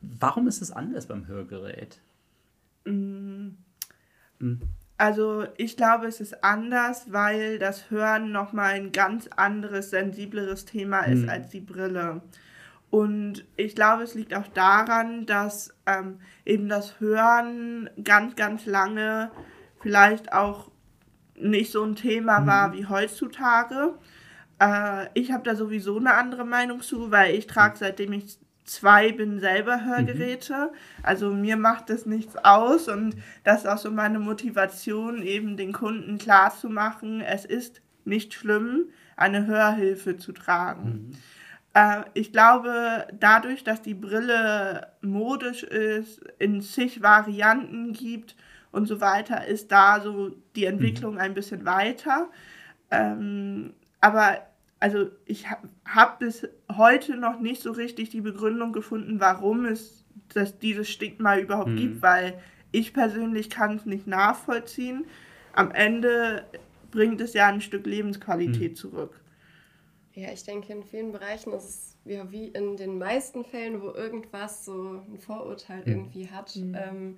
warum 0.01 0.47
ist 0.47 0.61
es 0.61 0.71
anders 0.71 1.07
beim 1.07 1.27
Hörgerät? 1.27 1.99
Mhm. 2.85 3.57
Mhm. 4.39 4.61
Also 4.97 5.45
ich 5.57 5.77
glaube, 5.77 6.05
es 6.05 6.21
ist 6.21 6.43
anders, 6.43 7.11
weil 7.11 7.57
das 7.57 7.89
Hören 7.89 8.31
nochmal 8.31 8.73
ein 8.73 8.91
ganz 8.91 9.27
anderes, 9.35 9.89
sensibleres 9.89 10.65
Thema 10.65 11.01
ist 11.01 11.23
mhm. 11.23 11.29
als 11.29 11.49
die 11.49 11.59
Brille. 11.59 12.21
Und 12.91 13.45
ich 13.55 13.73
glaube, 13.73 14.03
es 14.03 14.13
liegt 14.13 14.35
auch 14.35 14.47
daran, 14.49 15.25
dass 15.25 15.73
ähm, 15.85 16.19
eben 16.45 16.67
das 16.69 16.99
Hören 16.99 17.89
ganz, 18.03 18.35
ganz 18.35 18.65
lange 18.65 19.31
vielleicht 19.81 20.33
auch 20.33 20.69
nicht 21.35 21.71
so 21.71 21.83
ein 21.83 21.95
Thema 21.95 22.41
mhm. 22.41 22.47
war 22.47 22.73
wie 22.73 22.85
heutzutage. 22.85 23.95
Äh, 24.59 25.07
ich 25.13 25.31
habe 25.31 25.43
da 25.43 25.55
sowieso 25.55 25.97
eine 25.97 26.13
andere 26.13 26.45
Meinung 26.45 26.81
zu, 26.81 27.09
weil 27.09 27.33
ich 27.33 27.47
trage 27.47 27.77
seitdem 27.77 28.13
ich 28.13 28.37
zwei 28.71 29.11
bin 29.11 29.39
selber 29.39 29.83
Hörgeräte. 29.83 30.53
Mhm. 30.53 31.03
Also 31.03 31.33
mir 31.33 31.57
macht 31.57 31.89
das 31.89 32.05
nichts 32.05 32.35
aus 32.37 32.87
und 32.87 33.15
das 33.43 33.61
ist 33.61 33.67
auch 33.67 33.77
so 33.77 33.91
meine 33.91 34.19
Motivation, 34.19 35.21
eben 35.21 35.57
den 35.57 35.73
Kunden 35.73 36.17
klarzumachen, 36.17 37.21
es 37.21 37.45
ist 37.45 37.81
nicht 38.05 38.33
schlimm, 38.33 38.85
eine 39.15 39.45
Hörhilfe 39.45 40.17
zu 40.17 40.31
tragen. 40.31 41.09
Mhm. 41.09 41.17
Äh, 41.73 42.03
ich 42.13 42.31
glaube, 42.31 43.07
dadurch, 43.19 43.63
dass 43.63 43.81
die 43.81 43.93
Brille 43.93 44.87
modisch 45.01 45.63
ist, 45.63 46.21
in 46.39 46.61
zig 46.61 47.01
Varianten 47.01 47.93
gibt 47.93 48.35
und 48.71 48.87
so 48.87 49.01
weiter, 49.01 49.45
ist 49.45 49.71
da 49.71 49.99
so 49.99 50.29
die 50.55 50.61
mhm. 50.61 50.73
Entwicklung 50.73 51.13
mhm. 51.15 51.19
ein 51.19 51.33
bisschen 51.33 51.65
weiter. 51.65 52.29
Ähm, 52.89 53.73
aber 53.99 54.39
also 54.81 55.11
ich 55.25 55.49
habe 55.49 55.69
hab 55.85 56.19
bis 56.19 56.47
heute 56.75 57.15
noch 57.15 57.39
nicht 57.39 57.61
so 57.61 57.71
richtig 57.71 58.09
die 58.09 58.21
Begründung 58.21 58.73
gefunden, 58.73 59.19
warum 59.19 59.65
es 59.65 60.03
das, 60.33 60.57
dieses 60.57 60.89
Stigma 60.89 61.37
überhaupt 61.37 61.69
mhm. 61.69 61.77
gibt, 61.77 62.01
weil 62.01 62.41
ich 62.71 62.91
persönlich 62.91 63.49
kann 63.49 63.75
es 63.75 63.85
nicht 63.85 64.07
nachvollziehen. 64.07 65.05
Am 65.53 65.71
Ende 65.71 66.45
bringt 66.89 67.21
es 67.21 67.33
ja 67.33 67.47
ein 67.47 67.61
Stück 67.61 67.85
Lebensqualität 67.85 68.71
mhm. 68.71 68.75
zurück. 68.75 69.21
Ja, 70.13 70.31
ich 70.31 70.43
denke, 70.43 70.73
in 70.73 70.83
vielen 70.83 71.11
Bereichen 71.11 71.53
ist 71.53 71.63
es 71.63 71.97
ja 72.03 72.31
wie 72.31 72.47
in 72.47 72.75
den 72.75 72.97
meisten 72.97 73.45
Fällen, 73.45 73.81
wo 73.81 73.91
irgendwas 73.91 74.65
so 74.65 75.03
ein 75.07 75.19
Vorurteil 75.19 75.81
mhm. 75.81 75.91
irgendwie 75.91 76.29
hat. 76.29 76.55
Mhm. 76.55 76.75
Ähm, 76.75 77.17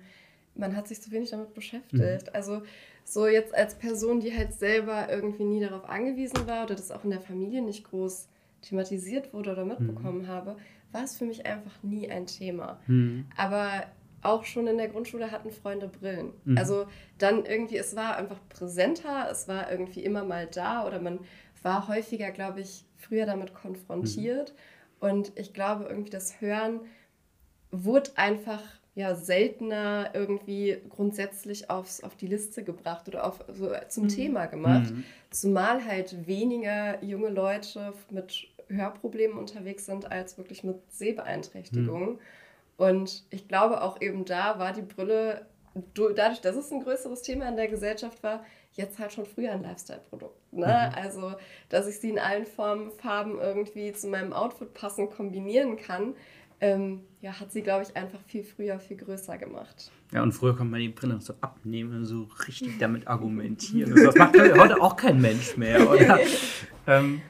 man 0.54 0.76
hat 0.76 0.88
sich 0.88 1.00
zu 1.00 1.10
wenig 1.10 1.30
damit 1.30 1.54
beschäftigt. 1.54 2.26
Mhm. 2.26 2.32
Also 2.32 2.62
so 3.04 3.26
jetzt 3.26 3.54
als 3.54 3.74
Person, 3.74 4.20
die 4.20 4.36
halt 4.36 4.52
selber 4.52 5.10
irgendwie 5.10 5.44
nie 5.44 5.60
darauf 5.60 5.88
angewiesen 5.88 6.46
war 6.46 6.64
oder 6.64 6.74
das 6.74 6.90
auch 6.90 7.04
in 7.04 7.10
der 7.10 7.20
Familie 7.20 7.62
nicht 7.62 7.84
groß 7.84 8.28
thematisiert 8.62 9.32
wurde 9.32 9.52
oder 9.52 9.64
mitbekommen 9.64 10.22
mhm. 10.22 10.28
habe, 10.28 10.56
war 10.92 11.04
es 11.04 11.16
für 11.16 11.24
mich 11.24 11.44
einfach 11.44 11.82
nie 11.82 12.08
ein 12.08 12.26
Thema. 12.26 12.80
Mhm. 12.86 13.26
Aber 13.36 13.84
auch 14.22 14.44
schon 14.44 14.66
in 14.66 14.78
der 14.78 14.88
Grundschule 14.88 15.30
hatten 15.30 15.50
Freunde 15.50 15.88
Brillen. 15.88 16.32
Mhm. 16.44 16.56
Also 16.56 16.86
dann 17.18 17.44
irgendwie, 17.44 17.76
es 17.76 17.94
war 17.94 18.16
einfach 18.16 18.38
präsenter, 18.48 19.28
es 19.30 19.48
war 19.48 19.70
irgendwie 19.70 20.02
immer 20.02 20.24
mal 20.24 20.46
da 20.46 20.86
oder 20.86 21.00
man 21.00 21.20
war 21.62 21.88
häufiger, 21.88 22.30
glaube 22.30 22.60
ich, 22.60 22.84
früher 22.96 23.26
damit 23.26 23.54
konfrontiert. 23.54 24.52
Mhm. 24.52 25.08
Und 25.08 25.32
ich 25.36 25.52
glaube, 25.52 25.84
irgendwie 25.84 26.10
das 26.10 26.40
Hören 26.40 26.80
wurde 27.70 28.12
einfach 28.16 28.62
ja 28.94 29.14
seltener 29.14 30.10
irgendwie 30.14 30.78
grundsätzlich 30.88 31.68
aufs, 31.70 32.02
auf 32.02 32.16
die 32.16 32.28
Liste 32.28 32.62
gebracht 32.62 33.08
oder 33.08 33.26
auf, 33.26 33.44
so 33.52 33.72
zum 33.88 34.04
mhm. 34.04 34.08
Thema 34.08 34.46
gemacht. 34.46 34.92
Mhm. 34.92 35.04
Zumal 35.30 35.84
halt 35.84 36.26
weniger 36.26 37.02
junge 37.02 37.28
Leute 37.28 37.92
mit 38.10 38.48
Hörproblemen 38.68 39.36
unterwegs 39.36 39.86
sind 39.86 40.10
als 40.10 40.38
wirklich 40.38 40.64
mit 40.64 40.76
Sehbeeinträchtigungen. 40.90 42.10
Mhm. 42.10 42.18
Und 42.76 43.24
ich 43.30 43.48
glaube 43.48 43.82
auch 43.82 44.00
eben 44.00 44.24
da 44.24 44.58
war 44.58 44.72
die 44.72 44.82
Brille, 44.82 45.46
dadurch, 45.94 46.40
dass 46.40 46.56
es 46.56 46.72
ein 46.72 46.82
größeres 46.82 47.22
Thema 47.22 47.48
in 47.48 47.56
der 47.56 47.68
Gesellschaft 47.68 48.22
war, 48.22 48.44
jetzt 48.72 48.98
halt 48.98 49.12
schon 49.12 49.26
früher 49.26 49.52
ein 49.52 49.62
Lifestyle-Produkt. 49.62 50.52
Ne? 50.52 50.66
Mhm. 50.66 50.98
Also, 50.98 51.34
dass 51.68 51.86
ich 51.86 52.00
sie 52.00 52.10
in 52.10 52.18
allen 52.18 52.46
Formen, 52.46 52.90
Farben 52.90 53.40
irgendwie 53.40 53.92
zu 53.92 54.08
meinem 54.08 54.32
Outfit 54.32 54.74
passend 54.74 55.12
kombinieren 55.12 55.76
kann, 55.76 56.14
ähm, 56.64 57.00
ja, 57.20 57.38
hat 57.38 57.52
sie, 57.52 57.60
glaube 57.60 57.84
ich, 57.84 57.94
einfach 57.94 58.20
viel 58.26 58.42
früher, 58.42 58.78
viel 58.78 58.96
größer 58.96 59.36
gemacht. 59.36 59.90
Ja, 60.12 60.22
und 60.22 60.32
früher 60.32 60.56
konnte 60.56 60.70
man 60.70 60.80
die 60.80 60.88
Brille 60.88 61.20
so 61.20 61.34
abnehmen 61.42 61.94
und 61.94 62.04
so 62.06 62.28
richtig 62.46 62.78
damit 62.80 63.06
argumentieren. 63.06 63.94
Das 63.94 64.14
macht 64.14 64.38
heute 64.38 64.80
auch 64.80 64.96
kein 64.96 65.20
Mensch 65.20 65.56
mehr, 65.58 65.90
oder? 65.90 66.18
ähm, 66.86 67.20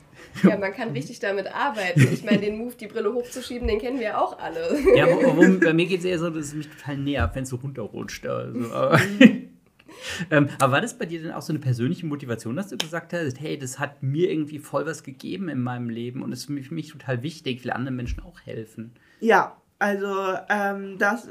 ja, 0.43 0.57
man 0.57 0.73
kann 0.73 0.91
richtig 0.91 1.19
damit 1.19 1.47
arbeiten. 1.53 2.09
Ich 2.13 2.25
meine, 2.25 2.39
den 2.39 2.59
Move, 2.59 2.75
die 2.79 2.87
Brille 2.87 3.13
hochzuschieben, 3.13 3.67
den 3.67 3.79
kennen 3.81 3.99
wir 3.99 4.07
ja 4.07 4.21
auch 4.21 4.39
alle. 4.39 4.77
Ja, 4.97 5.05
aber, 5.05 5.37
wo, 5.37 5.59
bei 5.59 5.73
mir 5.73 5.87
geht 5.87 6.01
es 6.01 6.05
eher 6.05 6.19
so, 6.19 6.31
dass 6.31 6.47
es 6.47 6.55
mich 6.55 6.69
total 6.69 6.97
nervt, 6.99 7.35
wenn 7.35 7.43
es 7.43 7.49
so 7.49 7.57
runterrutscht. 7.57 8.27
Also, 8.27 8.73
aber, 8.73 9.01
ähm, 10.31 10.49
aber 10.59 10.73
war 10.73 10.81
das 10.81 10.97
bei 10.97 11.07
dir 11.07 11.23
denn 11.23 11.33
auch 11.33 11.43
so 11.43 11.53
eine 11.53 11.61
persönliche 11.61 12.07
Motivation, 12.07 12.57
dass 12.57 12.69
du 12.69 12.77
gesagt 12.77 13.13
hast, 13.13 13.41
hey, 13.41 13.59
das 13.59 13.79
hat 13.79 14.03
mir 14.03 14.31
irgendwie 14.31 14.59
voll 14.59 14.87
was 14.87 15.03
gegeben 15.03 15.49
in 15.49 15.61
meinem 15.61 15.89
Leben 15.89 16.23
und 16.23 16.33
es 16.33 16.41
ist 16.41 16.47
für 16.47 16.53
mich, 16.53 16.69
für 16.69 16.75
mich 16.75 16.89
total 16.91 17.23
wichtig, 17.23 17.59
ich 17.59 17.65
will 17.65 17.73
anderen 17.73 17.97
Menschen 17.97 18.23
auch 18.23 18.41
helfen? 18.41 18.93
Ja, 19.21 19.57
also 19.79 20.35
ähm, 20.49 20.99
das, 20.99 21.29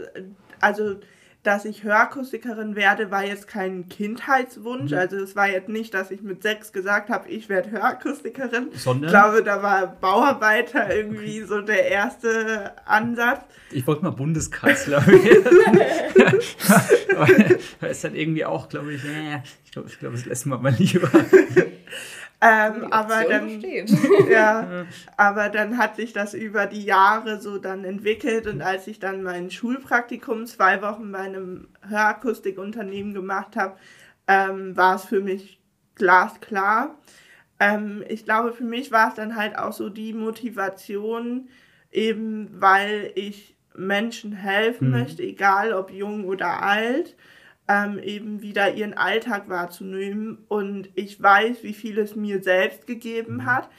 also 0.59 0.95
dass 1.43 1.65
ich 1.65 1.83
Hörakustikerin 1.83 2.75
werde, 2.77 3.11
war 3.11 3.25
jetzt 3.25 3.49
kein 3.49 3.89
Kindheitswunsch. 3.89 4.91
Mhm. 4.91 4.97
Also 4.97 5.17
es 5.17 5.35
war 5.35 5.49
jetzt 5.49 5.67
nicht, 5.67 5.93
dass 5.93 6.09
ich 6.09 6.21
mit 6.21 6.41
sechs 6.41 6.71
gesagt 6.71 7.09
habe, 7.09 7.27
ich 7.27 7.49
werde 7.49 7.69
Hörakustikerin. 7.71 8.69
Sondern? 8.73 9.09
Ich 9.09 9.09
glaube, 9.13 9.43
da 9.43 9.61
war 9.61 9.87
Bauarbeiter 9.87 10.95
irgendwie 10.95 11.43
okay. 11.43 11.47
so 11.47 11.61
der 11.61 11.89
erste 11.89 12.71
Ansatz. 12.85 13.43
Ich 13.71 13.85
wollte 13.85 14.03
mal 14.03 14.11
Bundeskanzler 14.11 15.03
da 17.81 17.87
ist 17.87 18.03
dann 18.03 18.15
irgendwie 18.15 18.45
auch, 18.45 18.69
glaube 18.69 18.93
ich, 18.93 19.03
äh, 19.03 19.41
ich 19.65 19.71
glaube, 19.71 19.89
ich 19.89 19.99
glaub, 19.99 20.13
das 20.13 20.25
lassen 20.25 20.49
wir 20.49 20.59
mal 20.59 20.73
lieber. 20.77 21.09
Ähm, 22.43 22.91
aber 22.91 23.23
dann, 23.23 23.61
ja, 24.29 24.85
aber 25.15 25.49
dann 25.49 25.77
hat 25.77 25.95
sich 25.95 26.11
das 26.11 26.33
über 26.33 26.65
die 26.65 26.83
Jahre 26.83 27.39
so 27.39 27.57
dann 27.57 27.85
entwickelt 27.85 28.47
und 28.47 28.61
als 28.61 28.87
ich 28.87 28.99
dann 28.99 29.23
mein 29.23 29.49
Schulpraktikum 29.49 30.45
zwei 30.45 30.81
Wochen 30.81 31.11
bei 31.11 31.19
einem 31.19 31.69
Hörakustikunternehmen 31.87 33.13
gemacht 33.13 33.55
habe, 33.55 33.77
ähm, 34.27 34.75
war 34.75 34.95
es 34.95 35.05
für 35.05 35.21
mich 35.21 35.61
glasklar. 35.95 36.97
Ähm, 37.59 38.03
ich 38.09 38.25
glaube, 38.25 38.51
für 38.51 38.65
mich 38.65 38.91
war 38.91 39.09
es 39.09 39.15
dann 39.15 39.37
halt 39.37 39.57
auch 39.57 39.71
so 39.71 39.89
die 39.89 40.13
Motivation, 40.13 41.47
eben 41.91 42.49
weil 42.59 43.11
ich 43.15 43.55
Menschen 43.75 44.33
helfen 44.33 44.87
mhm. 44.87 44.99
möchte, 44.99 45.23
egal 45.23 45.73
ob 45.73 45.91
jung 45.91 46.25
oder 46.25 46.61
alt, 46.61 47.15
ähm, 47.67 47.99
eben 47.99 48.41
wieder 48.41 48.73
ihren 48.73 48.93
Alltag 48.93 49.49
wahrzunehmen. 49.49 50.39
Und 50.47 50.89
ich 50.95 51.21
weiß, 51.21 51.63
wie 51.63 51.73
viel 51.73 51.97
es 51.97 52.15
mir 52.15 52.43
selbst 52.43 52.87
gegeben 52.87 53.35
mhm. 53.35 53.45
hat. 53.45 53.69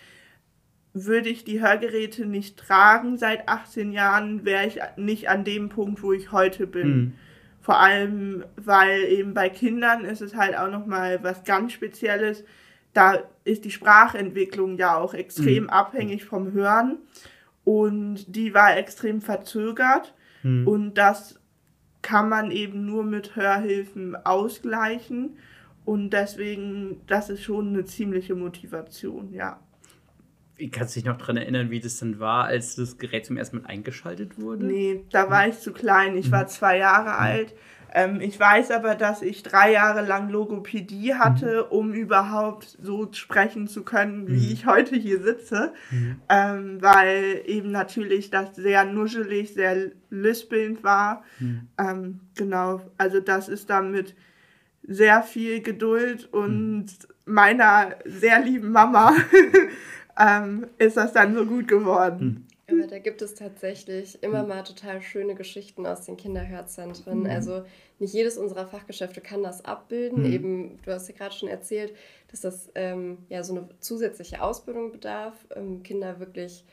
Würde 0.92 1.28
ich 1.28 1.44
die 1.44 1.60
Hörgeräte 1.60 2.24
nicht 2.24 2.56
tragen 2.56 3.18
seit 3.18 3.48
18 3.48 3.92
Jahren, 3.92 4.44
wäre 4.44 4.66
ich 4.66 4.78
nicht 4.96 5.28
an 5.28 5.42
dem 5.44 5.68
Punkt, 5.68 6.02
wo 6.02 6.12
ich 6.12 6.30
heute 6.30 6.66
bin. 6.66 6.96
Mhm. 6.96 7.12
Vor 7.60 7.80
allem, 7.80 8.44
weil 8.56 9.04
eben 9.04 9.34
bei 9.34 9.48
Kindern 9.48 10.04
ist 10.04 10.20
es 10.20 10.36
halt 10.36 10.56
auch 10.56 10.70
nochmal 10.70 11.22
was 11.22 11.44
ganz 11.44 11.72
Spezielles. 11.72 12.44
Da 12.92 13.22
ist 13.42 13.64
die 13.64 13.70
Sprachentwicklung 13.70 14.76
ja 14.76 14.96
auch 14.96 15.14
extrem 15.14 15.64
mhm. 15.64 15.70
abhängig 15.70 16.24
vom 16.24 16.52
Hören. 16.52 16.98
Und 17.64 18.36
die 18.36 18.54
war 18.54 18.76
extrem 18.76 19.20
verzögert. 19.20 20.14
Mhm. 20.42 20.68
Und 20.68 20.94
das 20.94 21.40
kann 22.04 22.28
man 22.28 22.50
eben 22.50 22.84
nur 22.84 23.02
mit 23.02 23.34
Hörhilfen 23.34 24.14
ausgleichen. 24.14 25.38
Und 25.84 26.10
deswegen, 26.10 27.00
das 27.06 27.30
ist 27.30 27.42
schon 27.42 27.68
eine 27.68 27.84
ziemliche 27.84 28.34
Motivation, 28.34 29.32
ja. 29.32 29.58
Wie 30.56 30.70
kannst 30.70 30.94
du 30.94 31.00
dich 31.00 31.06
noch 31.06 31.16
daran 31.16 31.36
erinnern, 31.36 31.70
wie 31.70 31.80
das 31.80 31.98
dann 31.98 32.20
war, 32.20 32.44
als 32.44 32.76
das 32.76 32.98
Gerät 32.98 33.26
zum 33.26 33.36
ersten 33.36 33.62
Mal 33.62 33.66
eingeschaltet 33.66 34.38
wurde? 34.38 34.66
Nee, 34.66 35.04
da 35.10 35.28
war 35.28 35.48
ich 35.48 35.58
zu 35.58 35.72
klein. 35.72 36.16
Ich 36.16 36.30
war 36.30 36.44
mhm. 36.44 36.48
zwei 36.48 36.78
Jahre 36.78 37.10
mhm. 37.10 37.26
alt. 37.26 37.54
Ähm, 37.94 38.20
ich 38.20 38.38
weiß 38.38 38.72
aber, 38.72 38.96
dass 38.96 39.22
ich 39.22 39.44
drei 39.44 39.72
Jahre 39.72 40.04
lang 40.04 40.28
Logopädie 40.28 41.14
hatte, 41.14 41.66
mhm. 41.70 41.76
um 41.76 41.94
überhaupt 41.94 42.76
so 42.82 43.08
sprechen 43.12 43.68
zu 43.68 43.84
können, 43.84 44.26
wie 44.26 44.46
mhm. 44.46 44.52
ich 44.52 44.66
heute 44.66 44.96
hier 44.96 45.22
sitze. 45.22 45.72
Mhm. 45.92 46.20
Ähm, 46.28 46.82
weil 46.82 47.42
eben 47.46 47.70
natürlich 47.70 48.30
das 48.30 48.56
sehr 48.56 48.84
nuschelig, 48.84 49.54
sehr 49.54 49.92
lispelnd 50.10 50.82
war. 50.82 51.22
Mhm. 51.38 51.68
Ähm, 51.78 52.20
genau, 52.34 52.80
also 52.98 53.20
das 53.20 53.48
ist 53.48 53.70
dann 53.70 53.92
mit 53.92 54.16
sehr 54.82 55.22
viel 55.22 55.62
Geduld 55.62 56.28
und 56.32 56.86
mhm. 56.86 56.88
meiner 57.24 57.94
sehr 58.04 58.40
lieben 58.40 58.72
Mama 58.72 59.14
ähm, 60.18 60.66
ist 60.78 60.96
das 60.96 61.12
dann 61.12 61.34
so 61.34 61.46
gut 61.46 61.68
geworden. 61.68 62.48
Aber 62.66 62.86
da 62.86 62.98
gibt 62.98 63.20
es 63.20 63.34
tatsächlich 63.34 64.22
immer 64.22 64.42
mal 64.42 64.62
total 64.62 65.02
schöne 65.02 65.34
Geschichten 65.34 65.86
aus 65.86 66.06
den 66.06 66.16
Kinderhörzentren. 66.16 67.20
Mhm. 67.20 67.26
Also 67.26 67.64
nicht 67.98 68.14
jedes 68.14 68.38
unserer 68.38 68.66
Fachgeschäfte 68.66 69.20
kann 69.20 69.42
das 69.42 69.64
abbilden. 69.64 70.24
Mhm. 70.24 70.32
Eben, 70.32 70.78
du 70.82 70.92
hast 70.92 71.08
ja 71.08 71.14
gerade 71.14 71.34
schon 71.34 71.48
erzählt, 71.48 71.94
dass 72.28 72.40
das 72.40 72.70
ähm, 72.74 73.18
ja 73.28 73.42
so 73.42 73.54
eine 73.54 73.68
zusätzliche 73.80 74.42
Ausbildung 74.42 74.92
bedarf, 74.92 75.34
ähm, 75.54 75.82
Kinder 75.82 76.18
wirklich 76.20 76.64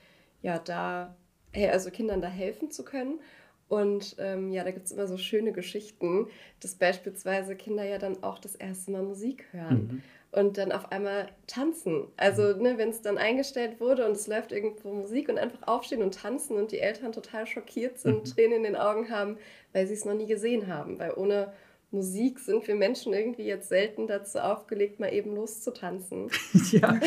ja 0.42 0.58
da, 0.60 1.16
also 1.54 1.92
Kindern 1.92 2.22
da 2.22 2.28
helfen 2.28 2.72
zu 2.72 2.84
können. 2.84 3.20
Und 3.68 4.18
ähm, 4.20 4.52
ja, 4.52 4.66
da 4.66 4.72
gibt 4.72 4.88
es 4.88 4.92
immer 4.92 5.08
so 5.08 5.18
schöne 5.18 5.54
Geschichten, 5.54 6.28
dass 6.60 6.76
beispielsweise 6.76 7.56
Kinder 7.56 7.86
ja 7.86 8.00
dann 8.00 8.22
auch 8.22 8.38
das 8.38 8.56
erste 8.56 8.92
Mal 8.92 9.04
Musik 9.04 9.46
hören. 9.52 9.88
Mhm 9.88 10.04
und 10.32 10.58
dann 10.58 10.72
auf 10.72 10.92
einmal 10.92 11.28
tanzen. 11.48 12.08
Also, 12.16 12.56
ne, 12.56 12.78
wenn 12.78 12.90
es 12.90 13.02
dann 13.02 13.18
eingestellt 13.18 13.80
wurde 13.80 14.06
und 14.06 14.14
es 14.14 14.28
läuft 14.28 14.52
irgendwo 14.52 14.94
Musik 14.94 15.28
und 15.28 15.38
einfach 15.38 15.68
aufstehen 15.68 16.02
und 16.02 16.16
tanzen 16.16 16.56
und 16.56 16.72
die 16.72 16.80
Eltern 16.80 17.12
total 17.12 17.46
schockiert 17.46 18.00
sind, 18.00 18.20
mhm. 18.20 18.24
Tränen 18.24 18.58
in 18.58 18.64
den 18.64 18.76
Augen 18.76 19.10
haben, 19.10 19.38
weil 19.74 19.88
sie 19.88 19.94
es 19.94 20.06
noch 20.06 20.14
nie 20.14 20.28
gesehen 20.28 20.68
haben. 20.68 21.00
Weil 21.00 21.14
ohne 21.16 21.52
Musik 21.92 22.40
sind 22.40 22.66
wir 22.66 22.76
Menschen 22.76 23.12
irgendwie 23.14 23.44
jetzt 23.44 23.68
selten 23.68 24.08
dazu 24.08 24.40
aufgelegt, 24.40 25.02
mal 25.02 25.14
eben 25.14 25.36
loszutanzen. 25.36 26.30
Ja. 26.72 26.98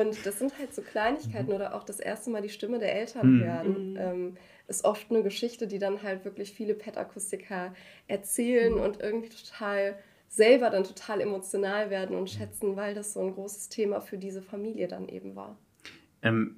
und 0.00 0.26
das 0.26 0.40
sind 0.40 0.58
halt 0.58 0.74
so 0.74 0.82
Kleinigkeiten 0.82 1.52
oder 1.52 1.74
auch 1.76 1.84
das 1.84 2.00
erste 2.00 2.30
Mal 2.30 2.42
die 2.42 2.48
Stimme 2.48 2.80
der 2.80 2.96
Eltern 2.96 3.36
mhm. 3.36 3.44
hören. 3.44 3.90
Mhm. 3.90 3.96
Ähm, 3.96 4.36
ist 4.66 4.84
oft 4.84 5.10
eine 5.10 5.22
Geschichte, 5.22 5.68
die 5.68 5.78
dann 5.78 6.02
halt 6.02 6.24
wirklich 6.24 6.52
viele 6.52 6.74
Pet-Akustiker 6.74 7.72
erzählen 8.08 8.74
mhm. 8.74 8.80
und 8.80 9.00
irgendwie 9.00 9.28
total 9.28 9.96
selber 10.28 10.70
dann 10.70 10.84
total 10.84 11.20
emotional 11.20 11.90
werden 11.90 12.16
und 12.16 12.30
schätzen, 12.30 12.76
weil 12.76 12.94
das 12.94 13.12
so 13.12 13.20
ein 13.20 13.34
großes 13.34 13.68
Thema 13.68 14.00
für 14.00 14.18
diese 14.18 14.42
Familie 14.42 14.88
dann 14.88 15.08
eben 15.08 15.34
war. 15.34 15.58
Ähm, 16.22 16.56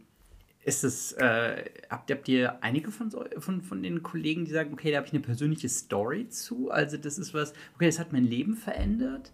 ist 0.65 0.85
es, 0.85 1.13
äh, 1.13 1.65
habt, 1.89 2.11
habt 2.11 2.29
ihr 2.29 2.63
einige 2.63 2.91
von, 2.91 3.11
von, 3.39 3.63
von 3.63 3.83
den 3.83 4.03
Kollegen, 4.03 4.45
die 4.45 4.51
sagen, 4.51 4.73
okay, 4.73 4.91
da 4.91 4.99
habe 4.99 5.07
ich 5.07 5.13
eine 5.13 5.23
persönliche 5.23 5.69
Story 5.69 6.29
zu? 6.29 6.71
Also 6.71 6.97
das 6.97 7.19
ist 7.19 7.33
was, 7.33 7.53
okay, 7.75 7.87
das 7.87 7.99
hat 7.99 8.13
mein 8.13 8.25
Leben 8.25 8.55
verändert? 8.55 9.33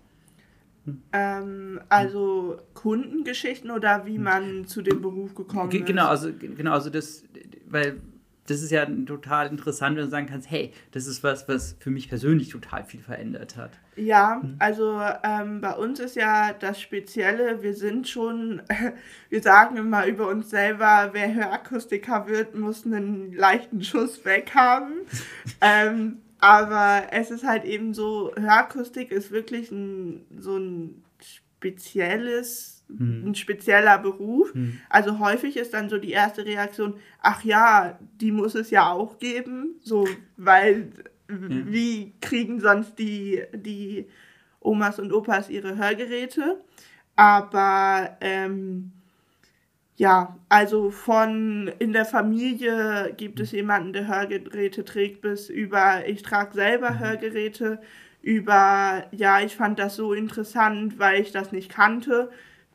Hm. 0.84 1.02
Ähm, 1.12 1.80
also 1.88 2.58
Kundengeschichten 2.74 3.70
oder 3.70 4.06
wie 4.06 4.16
hm. 4.16 4.22
man 4.22 4.66
zu 4.66 4.82
dem 4.82 5.00
Beruf 5.00 5.34
gekommen 5.34 5.70
ist? 5.70 5.86
Genau, 5.86 6.06
also 6.08 6.32
genau, 6.32 6.72
also 6.72 6.90
das, 6.90 7.24
weil 7.66 8.00
das 8.46 8.62
ist 8.62 8.70
ja 8.70 8.84
total 8.84 9.48
interessant, 9.48 9.96
wenn 9.96 10.04
du 10.04 10.10
sagen 10.10 10.26
kannst, 10.26 10.50
hey, 10.50 10.72
das 10.92 11.06
ist 11.06 11.22
was, 11.22 11.48
was 11.48 11.76
für 11.78 11.90
mich 11.90 12.08
persönlich 12.08 12.50
total 12.50 12.84
viel 12.84 13.00
verändert 13.00 13.56
hat. 13.56 13.70
Ja, 13.96 14.40
mhm. 14.42 14.56
also 14.58 15.00
ähm, 15.22 15.60
bei 15.60 15.74
uns 15.74 16.00
ist 16.00 16.16
ja 16.16 16.52
das 16.52 16.80
Spezielle, 16.80 17.62
wir 17.62 17.74
sind 17.74 18.08
schon, 18.08 18.62
wir 19.30 19.42
sagen 19.42 19.76
immer 19.76 20.06
über 20.06 20.28
uns 20.28 20.50
selber, 20.50 21.10
wer 21.12 21.34
Hörakustiker 21.34 22.26
wird, 22.26 22.54
muss 22.54 22.84
einen 22.84 23.32
leichten 23.32 23.82
Schuss 23.82 24.24
weg 24.24 24.52
haben. 24.54 24.92
ähm, 25.60 26.18
aber 26.38 27.04
es 27.12 27.30
ist 27.30 27.44
halt 27.44 27.64
eben 27.64 27.94
so, 27.94 28.32
Hörakustik 28.36 29.10
ist 29.10 29.30
wirklich 29.30 29.70
ein, 29.70 30.26
so 30.38 30.58
ein 30.58 31.02
spezielles 31.22 32.73
mhm. 32.88 33.28
ein 33.28 33.34
spezieller 33.34 33.98
Beruf. 33.98 34.54
Mhm. 34.54 34.80
Also 34.88 35.18
häufig 35.18 35.56
ist 35.56 35.74
dann 35.74 35.88
so 35.88 35.98
die 35.98 36.12
erste 36.12 36.44
Reaktion, 36.44 36.94
ach 37.20 37.44
ja, 37.44 37.98
die 38.20 38.32
muss 38.32 38.54
es 38.54 38.70
ja 38.70 38.90
auch 38.90 39.18
geben, 39.18 39.76
so, 39.80 40.06
weil 40.36 40.90
ja. 41.28 41.36
wie 41.48 42.12
kriegen 42.20 42.60
sonst 42.60 42.98
die, 42.98 43.42
die 43.54 44.06
Omas 44.60 44.98
und 44.98 45.12
Opas 45.12 45.50
ihre 45.50 45.76
Hörgeräte? 45.76 46.60
Aber 47.16 48.16
ähm, 48.20 48.92
ja, 49.96 50.36
also 50.48 50.90
von 50.90 51.70
in 51.78 51.92
der 51.92 52.04
Familie 52.04 53.14
gibt 53.16 53.38
es 53.38 53.52
jemanden, 53.52 53.92
der 53.92 54.08
Hörgeräte 54.08 54.84
trägt, 54.84 55.20
bis 55.20 55.48
über 55.48 56.06
ich 56.06 56.22
trage 56.22 56.54
selber 56.54 56.90
mhm. 56.90 56.98
Hörgeräte, 56.98 57.80
über 58.20 59.04
ja, 59.12 59.40
ich 59.40 59.54
fand 59.54 59.78
das 59.78 59.96
so 59.96 60.14
interessant, 60.14 60.98
weil 60.98 61.20
ich 61.20 61.30
das 61.30 61.52
nicht 61.52 61.70
kannte 61.70 62.30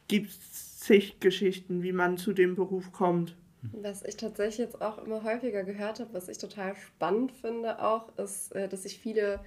gibt 0.10 0.32
es 0.32 0.80
zig 0.80 1.22
Geschichten, 1.22 1.82
wie 1.82 1.94
man 1.94 2.18
zu 2.18 2.34
dem 2.34 2.56
Beruf 2.56 2.92
kommt. 2.92 3.38
Was 3.74 4.04
ich 4.04 4.18
tatsächlich 4.18 4.58
jetzt 4.58 4.82
auch 4.82 4.98
immer 5.04 5.24
häufiger 5.24 5.64
gehört 5.64 6.00
habe, 6.00 6.14
was 6.14 6.30
ich 6.30 6.38
total 6.38 6.76
spannend 6.76 7.32
finde 7.32 7.82
auch, 7.82 8.18
ist, 8.18 8.54
äh, 8.54 8.68
dass 8.68 8.84
sich 8.84 9.00
viele 9.00 9.40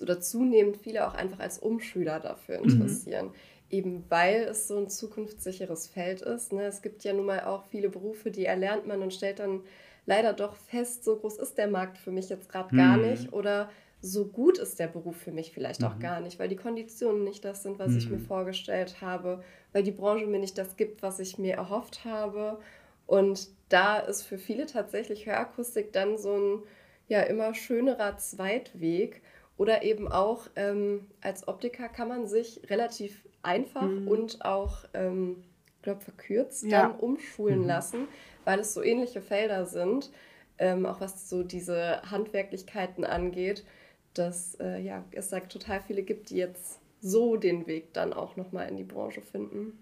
oder 0.00 0.20
zunehmend 0.20 0.76
viele 0.76 1.06
auch 1.06 1.14
einfach 1.14 1.40
als 1.40 1.58
Umschüler 1.58 2.20
dafür 2.20 2.58
mhm. 2.58 2.64
interessieren. 2.64 3.26
Mhm. 3.26 3.32
Eben 3.70 4.04
weil 4.08 4.42
es 4.42 4.66
so 4.66 4.76
ein 4.76 4.88
zukunftssicheres 4.88 5.86
Feld 5.86 6.22
ist. 6.22 6.52
Ne? 6.52 6.64
Es 6.64 6.82
gibt 6.82 7.04
ja 7.04 7.12
nun 7.12 7.26
mal 7.26 7.44
auch 7.44 7.64
viele 7.66 7.88
Berufe, 7.88 8.30
die 8.30 8.44
erlernt 8.44 8.86
man 8.86 9.02
und 9.02 9.14
stellt 9.14 9.38
dann 9.38 9.60
leider 10.06 10.32
doch 10.32 10.56
fest, 10.56 11.04
so 11.04 11.16
groß 11.16 11.38
ist 11.38 11.56
der 11.56 11.68
Markt 11.68 11.98
für 11.98 12.10
mich 12.10 12.28
jetzt 12.28 12.48
gerade 12.48 12.74
mhm. 12.74 12.78
gar 12.78 12.96
nicht. 12.96 13.32
Oder 13.32 13.70
so 14.02 14.26
gut 14.26 14.58
ist 14.58 14.78
der 14.78 14.88
Beruf 14.88 15.16
für 15.16 15.32
mich 15.32 15.52
vielleicht 15.52 15.84
auch 15.84 15.96
mhm. 15.96 16.00
gar 16.00 16.20
nicht, 16.20 16.38
weil 16.38 16.48
die 16.48 16.56
Konditionen 16.56 17.24
nicht 17.24 17.44
das 17.44 17.62
sind, 17.62 17.78
was 17.78 17.92
mhm. 17.92 17.98
ich 17.98 18.10
mir 18.10 18.16
mhm. 18.16 18.26
vorgestellt 18.26 19.00
habe, 19.00 19.42
weil 19.72 19.82
die 19.82 19.90
Branche 19.90 20.26
mir 20.26 20.38
nicht 20.38 20.56
das 20.56 20.76
gibt, 20.76 21.02
was 21.02 21.18
ich 21.18 21.38
mir 21.38 21.54
erhofft 21.54 22.04
habe. 22.04 22.58
Und 23.06 23.48
da 23.68 23.98
ist 23.98 24.22
für 24.22 24.38
viele 24.38 24.66
tatsächlich 24.66 25.26
Hörakustik 25.26 25.92
dann 25.92 26.16
so 26.16 26.36
ein 26.36 26.62
ja 27.08 27.20
immer 27.22 27.54
schönerer 27.54 28.16
Zweitweg. 28.16 29.22
Oder 29.58 29.82
eben 29.82 30.08
auch 30.08 30.46
ähm, 30.56 31.06
als 31.20 31.46
Optiker 31.46 31.90
kann 31.90 32.08
man 32.08 32.26
sich 32.26 32.62
relativ 32.70 33.28
einfach 33.42 33.82
mhm. 33.82 34.08
und 34.08 34.42
auch, 34.42 34.84
ähm, 34.94 35.44
glaube 35.82 36.00
verkürzt 36.00 36.64
ja. 36.64 36.88
dann 36.88 36.98
umschulen 36.98 37.60
mhm. 37.60 37.66
lassen, 37.66 38.08
weil 38.44 38.60
es 38.60 38.72
so 38.72 38.82
ähnliche 38.82 39.20
Felder 39.20 39.66
sind, 39.66 40.10
ähm, 40.56 40.86
auch 40.86 41.00
was 41.00 41.28
so 41.28 41.42
diese 41.42 42.00
Handwerklichkeiten 42.10 43.04
angeht 43.04 43.64
dass 44.14 44.56
äh, 44.56 44.80
ja, 44.80 45.04
es 45.12 45.28
da 45.28 45.40
total 45.40 45.80
viele 45.80 46.02
gibt, 46.02 46.30
die 46.30 46.36
jetzt 46.36 46.80
so 47.00 47.36
den 47.36 47.66
Weg 47.66 47.92
dann 47.92 48.12
auch 48.12 48.36
nochmal 48.36 48.68
in 48.68 48.76
die 48.76 48.84
Branche 48.84 49.22
finden. 49.22 49.78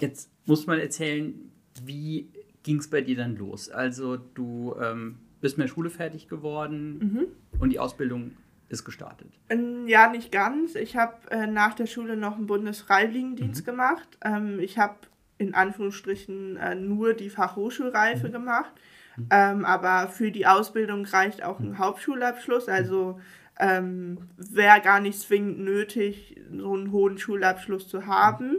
Jetzt 0.00 0.30
muss 0.44 0.66
man 0.66 0.78
erzählen, 0.78 1.50
wie 1.84 2.28
ging 2.62 2.78
es 2.78 2.90
bei 2.90 3.00
dir 3.00 3.16
dann 3.16 3.36
los? 3.36 3.70
Also 3.70 4.16
du 4.16 4.74
ähm, 4.80 5.18
bist 5.40 5.56
mit 5.56 5.68
der 5.68 5.72
Schule 5.72 5.90
fertig 5.90 6.28
geworden 6.28 6.98
mhm. 6.98 7.26
und 7.60 7.70
die 7.70 7.78
Ausbildung 7.78 8.32
ist 8.68 8.84
gestartet. 8.84 9.28
Ähm, 9.48 9.86
ja, 9.86 10.10
nicht 10.10 10.32
ganz. 10.32 10.74
Ich 10.74 10.96
habe 10.96 11.30
äh, 11.30 11.46
nach 11.46 11.74
der 11.74 11.86
Schule 11.86 12.16
noch 12.16 12.36
einen 12.36 12.46
Bundesfreiwilligendienst 12.46 13.62
mhm. 13.62 13.70
gemacht. 13.70 14.18
Ähm, 14.24 14.58
ich 14.58 14.78
habe 14.78 14.96
in 15.38 15.54
Anführungsstrichen 15.54 16.56
äh, 16.56 16.74
nur 16.74 17.14
die 17.14 17.30
Fachhochschulreife 17.30 18.28
mhm. 18.28 18.32
gemacht. 18.32 18.72
Ähm, 19.30 19.64
aber 19.64 20.08
für 20.08 20.30
die 20.30 20.46
Ausbildung 20.46 21.04
reicht 21.06 21.42
auch 21.42 21.58
ein 21.60 21.78
Hauptschulabschluss. 21.78 22.68
Also 22.68 23.20
ähm, 23.58 24.28
wäre 24.36 24.80
gar 24.80 25.00
nicht 25.00 25.18
zwingend 25.18 25.60
nötig, 25.60 26.40
so 26.54 26.74
einen 26.74 26.92
hohen 26.92 27.18
Schulabschluss 27.18 27.88
zu 27.88 28.06
haben. 28.06 28.58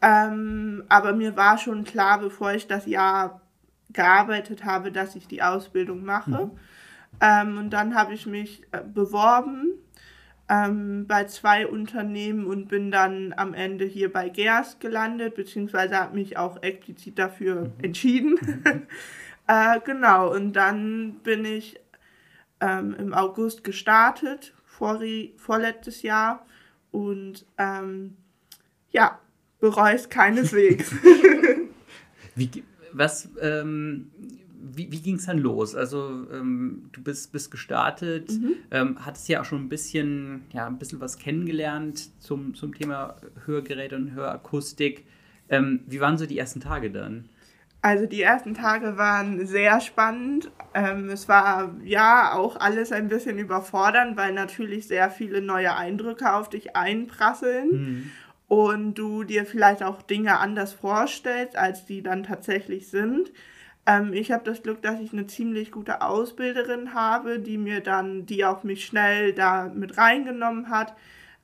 Ähm, 0.00 0.84
aber 0.88 1.12
mir 1.12 1.36
war 1.36 1.58
schon 1.58 1.84
klar, 1.84 2.18
bevor 2.18 2.52
ich 2.52 2.66
das 2.66 2.86
Jahr 2.86 3.40
gearbeitet 3.92 4.64
habe, 4.64 4.90
dass 4.90 5.14
ich 5.14 5.28
die 5.28 5.42
Ausbildung 5.42 6.04
mache. 6.04 6.46
Mhm. 6.46 6.50
Ähm, 7.20 7.58
und 7.58 7.70
dann 7.70 7.94
habe 7.94 8.14
ich 8.14 8.26
mich 8.26 8.62
äh, 8.72 8.80
beworben 8.82 9.72
ähm, 10.48 11.06
bei 11.06 11.24
zwei 11.24 11.66
Unternehmen 11.66 12.46
und 12.46 12.68
bin 12.68 12.90
dann 12.90 13.32
am 13.36 13.54
Ende 13.54 13.84
hier 13.84 14.12
bei 14.12 14.28
GERS 14.28 14.78
gelandet, 14.80 15.34
beziehungsweise 15.34 15.96
habe 15.96 16.14
mich 16.14 16.36
auch 16.36 16.62
explizit 16.62 17.18
dafür 17.18 17.62
mhm. 17.62 17.72
entschieden. 17.82 18.38
äh, 19.46 19.80
genau, 19.84 20.32
und 20.32 20.52
dann 20.54 21.20
bin 21.22 21.44
ich 21.44 21.80
ähm, 22.60 22.94
im 22.98 23.12
August 23.12 23.64
gestartet, 23.64 24.54
vor, 24.64 25.00
vorletztes 25.36 26.02
Jahr. 26.02 26.46
Und 26.90 27.46
ähm, 27.58 28.16
ja, 28.90 29.18
bereue 29.60 29.94
es 29.94 30.08
keineswegs. 30.08 30.92
Wie, 32.34 32.48
was, 32.92 33.28
ähm, 33.42 34.10
wie, 34.58 34.90
wie 34.90 35.00
ging 35.00 35.16
es 35.16 35.26
dann 35.26 35.38
los? 35.38 35.74
Also 35.74 36.26
ähm, 36.32 36.88
du 36.92 37.02
bist, 37.02 37.30
bist 37.30 37.50
gestartet, 37.50 38.30
mhm. 38.30 38.54
ähm, 38.70 39.04
hattest 39.04 39.28
ja 39.28 39.42
auch 39.42 39.44
schon 39.44 39.64
ein 39.64 39.68
bisschen, 39.68 40.44
ja, 40.50 40.66
ein 40.66 40.78
bisschen 40.78 41.00
was 41.00 41.18
kennengelernt 41.18 42.08
zum, 42.22 42.54
zum 42.54 42.74
Thema 42.74 43.16
Hörgeräte 43.44 43.96
und 43.96 44.12
Hörakustik. 44.12 45.04
Ähm, 45.50 45.80
wie 45.86 46.00
waren 46.00 46.16
so 46.16 46.24
die 46.24 46.38
ersten 46.38 46.60
Tage 46.60 46.90
dann? 46.90 47.28
Also 47.82 48.06
die 48.06 48.22
ersten 48.22 48.54
Tage 48.54 48.96
waren 48.96 49.44
sehr 49.46 49.80
spannend. 49.80 50.50
Ähm, 50.72 51.10
es 51.10 51.28
war 51.28 51.74
ja 51.82 52.32
auch 52.34 52.56
alles 52.56 52.92
ein 52.92 53.08
bisschen 53.08 53.38
überfordernd, 53.38 54.16
weil 54.16 54.32
natürlich 54.32 54.86
sehr 54.86 55.10
viele 55.10 55.42
neue 55.42 55.76
Eindrücke 55.76 56.32
auf 56.32 56.48
dich 56.48 56.76
einprasseln. 56.76 57.70
Mhm 57.70 58.12
und 58.52 58.96
du 58.96 59.24
dir 59.24 59.46
vielleicht 59.46 59.82
auch 59.82 60.02
Dinge 60.02 60.38
anders 60.38 60.74
vorstellst, 60.74 61.56
als 61.56 61.86
die 61.86 62.02
dann 62.02 62.22
tatsächlich 62.22 62.88
sind. 62.88 63.32
Ähm, 63.86 64.12
ich 64.12 64.30
habe 64.30 64.44
das 64.44 64.62
Glück, 64.62 64.82
dass 64.82 65.00
ich 65.00 65.14
eine 65.14 65.26
ziemlich 65.26 65.72
gute 65.72 66.02
Ausbilderin 66.02 66.92
habe, 66.92 67.38
die 67.38 67.56
mir 67.56 67.80
dann, 67.80 68.26
die 68.26 68.44
auch 68.44 68.62
mich 68.62 68.84
schnell 68.84 69.32
da 69.32 69.70
mit 69.74 69.96
reingenommen 69.96 70.68
hat. 70.68 70.94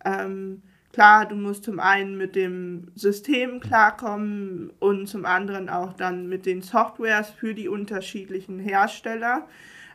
Ähm, 0.05 0.61
klar, 0.99 1.27
du 1.27 1.37
musst 1.37 1.63
zum 1.63 1.79
einen 1.79 2.17
mit 2.17 2.35
dem 2.35 2.89
System 2.97 3.61
klarkommen 3.61 4.73
und 4.81 5.07
zum 5.07 5.27
anderen 5.27 5.69
auch 5.69 5.93
dann 5.93 6.29
mit 6.29 6.45
den 6.45 6.61
Softwares 6.61 7.31
für 7.31 7.55
die 7.55 7.69
unterschiedlichen 7.69 8.59
Hersteller. 8.59 9.47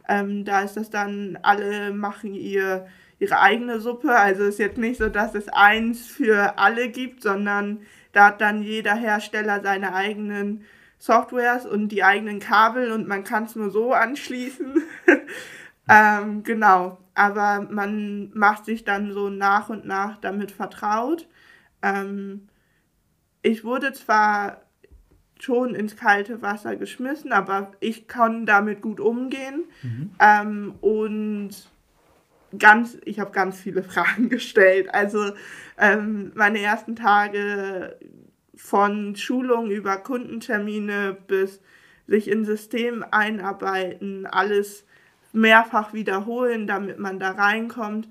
Ähm, 0.08 0.46
da 0.46 0.62
ist 0.62 0.78
das 0.78 0.90
dann, 0.90 1.38
alle 1.42 1.92
machen 1.92 2.34
ihr 2.34 2.88
ihre 3.20 3.42
eigene 3.42 3.82
Suppe. 3.82 4.16
Also 4.16 4.44
ist 4.44 4.60
jetzt 4.60 4.78
nicht 4.78 4.98
so, 4.98 5.10
dass 5.10 5.36
es 5.36 5.50
eins 5.50 6.08
für 6.08 6.58
alle 6.58 6.88
gibt, 6.88 7.22
sondern 7.22 7.82
da 8.14 8.28
hat 8.28 8.40
dann 8.40 8.64
jeder 8.64 8.96
Hersteller 8.96 9.60
seine 9.62 9.94
eigenen 9.94 10.64
Softwares 11.00 11.66
und 11.66 11.90
die 11.90 12.06
eigenen 12.06 12.40
Kabel 12.40 12.94
und 12.94 13.10
man 13.10 13.26
kann 13.26 13.44
es 13.44 13.58
nur 13.58 13.72
so 13.72 13.92
anschließen. 13.92 14.82
ähm, 15.90 16.44
genau, 16.44 16.98
aber 17.14 17.68
man 17.70 18.32
macht 18.34 18.66
sich 18.66 18.84
dann 18.84 19.12
so 19.12 19.30
nach 19.30 19.70
und 19.70 19.86
nach 19.86 20.18
damit 20.18 20.52
vertraut. 20.52 21.28
Ähm, 21.82 22.48
ich 23.42 23.64
wurde 23.64 23.92
zwar 23.94 24.62
schon 25.40 25.76
ins 25.76 25.98
kalte 25.98 26.42
Wasser 26.42 26.78
geschmissen, 26.78 27.34
aber 27.34 27.74
ich 27.82 28.08
kann 28.08 28.46
damit 28.46 28.82
gut 28.82 29.00
umgehen. 29.00 29.66
Mhm. 29.82 30.12
Ähm, 30.20 30.76
und 30.80 31.52
ganz, 32.58 32.98
ich 33.04 33.20
habe 33.20 33.32
ganz 33.32 33.60
viele 33.60 33.84
Fragen 33.84 34.30
gestellt. 34.30 34.94
Also 34.94 35.34
ähm, 35.78 36.32
meine 36.36 36.62
ersten 36.62 36.96
Tage 36.96 37.98
von 38.56 39.16
Schulung 39.16 39.70
über 39.70 39.98
Kundentermine 39.98 41.18
bis 41.28 41.60
sich 42.08 42.30
in 42.30 42.46
System 42.46 43.04
einarbeiten, 43.12 44.26
alles 44.26 44.86
mehrfach 45.34 45.94
wiederholen, 45.94 46.68
damit 46.68 47.00
man 47.00 47.20
da 47.20 47.32
reinkommt 47.32 48.08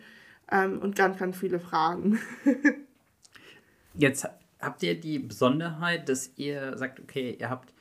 ähm, 0.51 0.79
und 0.79 0.97
ganz, 0.97 1.19
ganz 1.19 1.37
viele 1.37 1.61
Fragen. 1.61 2.19
Jetzt 3.95 4.29
habt 4.61 4.83
ihr 4.83 4.99
die 4.99 5.19
Besonderheit, 5.19 6.09
dass 6.09 6.33
ihr 6.37 6.77
sagt, 6.77 7.01
okay, 7.01 7.37
ihr 7.39 7.51
habt 7.51 7.73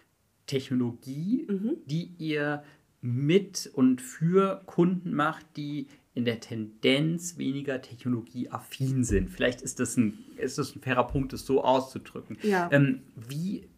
Technologie, 0.46 1.46
mhm. 1.50 1.78
die 1.86 2.14
ihr 2.18 2.64
mit 3.02 3.70
und 3.74 4.02
für 4.02 4.62
Kunden 4.66 5.14
macht, 5.14 5.46
die 5.58 5.88
in 6.14 6.26
der 6.26 6.40
Tendenz 6.40 7.38
weniger 7.38 7.82
technologieaffin 7.82 9.04
sind. 9.04 9.30
Vielleicht 9.30 9.62
ist 9.62 9.80
das 9.80 9.96
ein, 9.96 10.20
ist 10.38 10.58
das 10.58 10.76
ein 10.76 10.82
fairer 10.82 11.08
Punkt, 11.08 11.32
das 11.32 11.46
so 11.46 11.64
auszudrücken. 11.64 12.38
Ja. 12.44 12.70
Ähm, 12.72 13.02
wie, 13.16 13.70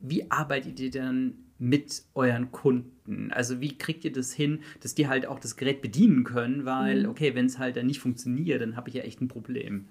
wie 0.00 0.30
arbeitet 0.30 0.80
ihr 0.80 0.90
dann 0.90 1.34
mit 1.60 2.02
euren 2.14 2.50
Kunden? 2.50 3.30
Also 3.32 3.60
wie 3.60 3.76
kriegt 3.76 4.04
ihr 4.04 4.12
das 4.12 4.32
hin, 4.32 4.60
dass 4.80 4.94
die 4.94 5.06
halt 5.06 5.26
auch 5.26 5.38
das 5.38 5.56
Gerät 5.56 5.82
bedienen 5.82 6.24
können? 6.24 6.64
Weil, 6.64 7.04
mhm. 7.04 7.10
okay, 7.10 7.34
wenn 7.34 7.46
es 7.46 7.58
halt 7.58 7.76
dann 7.76 7.86
nicht 7.86 8.00
funktioniert, 8.00 8.60
dann 8.62 8.76
habe 8.76 8.88
ich 8.88 8.96
ja 8.96 9.02
echt 9.02 9.20
ein 9.20 9.28
Problem. 9.28 9.86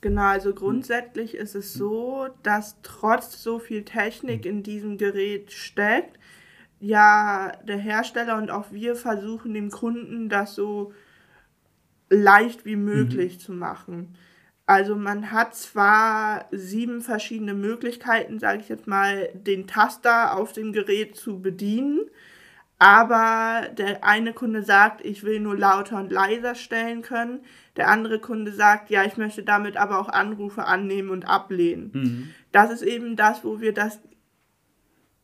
Genau, 0.00 0.22
also 0.22 0.54
grundsätzlich 0.54 1.34
ist 1.34 1.54
es 1.54 1.74
so, 1.74 2.28
dass 2.42 2.80
trotz 2.82 3.42
so 3.42 3.58
viel 3.58 3.84
Technik 3.84 4.46
in 4.46 4.62
diesem 4.62 4.96
Gerät 4.96 5.52
steckt, 5.52 6.18
ja 6.78 7.52
der 7.68 7.76
Hersteller 7.76 8.38
und 8.38 8.50
auch 8.50 8.72
wir 8.72 8.96
versuchen 8.96 9.52
dem 9.52 9.70
Kunden 9.70 10.30
das 10.30 10.54
so 10.54 10.94
leicht 12.08 12.64
wie 12.64 12.76
möglich 12.76 13.34
mhm. 13.34 13.40
zu 13.40 13.52
machen. 13.52 14.14
Also 14.70 14.94
man 14.94 15.32
hat 15.32 15.56
zwar 15.56 16.46
sieben 16.52 17.00
verschiedene 17.00 17.54
Möglichkeiten, 17.54 18.38
sage 18.38 18.60
ich 18.60 18.68
jetzt 18.68 18.86
mal, 18.86 19.28
den 19.34 19.66
Taster 19.66 20.36
auf 20.36 20.52
dem 20.52 20.72
Gerät 20.72 21.16
zu 21.16 21.42
bedienen, 21.42 22.02
aber 22.78 23.66
der 23.76 24.04
eine 24.04 24.32
Kunde 24.32 24.62
sagt, 24.62 25.04
ich 25.04 25.24
will 25.24 25.40
nur 25.40 25.58
lauter 25.58 25.98
und 25.98 26.12
leiser 26.12 26.54
stellen 26.54 27.02
können. 27.02 27.40
Der 27.74 27.88
andere 27.88 28.20
Kunde 28.20 28.52
sagt, 28.52 28.90
ja, 28.90 29.04
ich 29.04 29.16
möchte 29.16 29.42
damit 29.42 29.76
aber 29.76 29.98
auch 29.98 30.08
Anrufe 30.08 30.64
annehmen 30.64 31.10
und 31.10 31.28
ablehnen. 31.28 31.90
Mhm. 31.92 32.30
Das 32.52 32.70
ist 32.70 32.82
eben 32.82 33.16
das, 33.16 33.42
wo 33.42 33.60
wir 33.60 33.74
das 33.74 33.98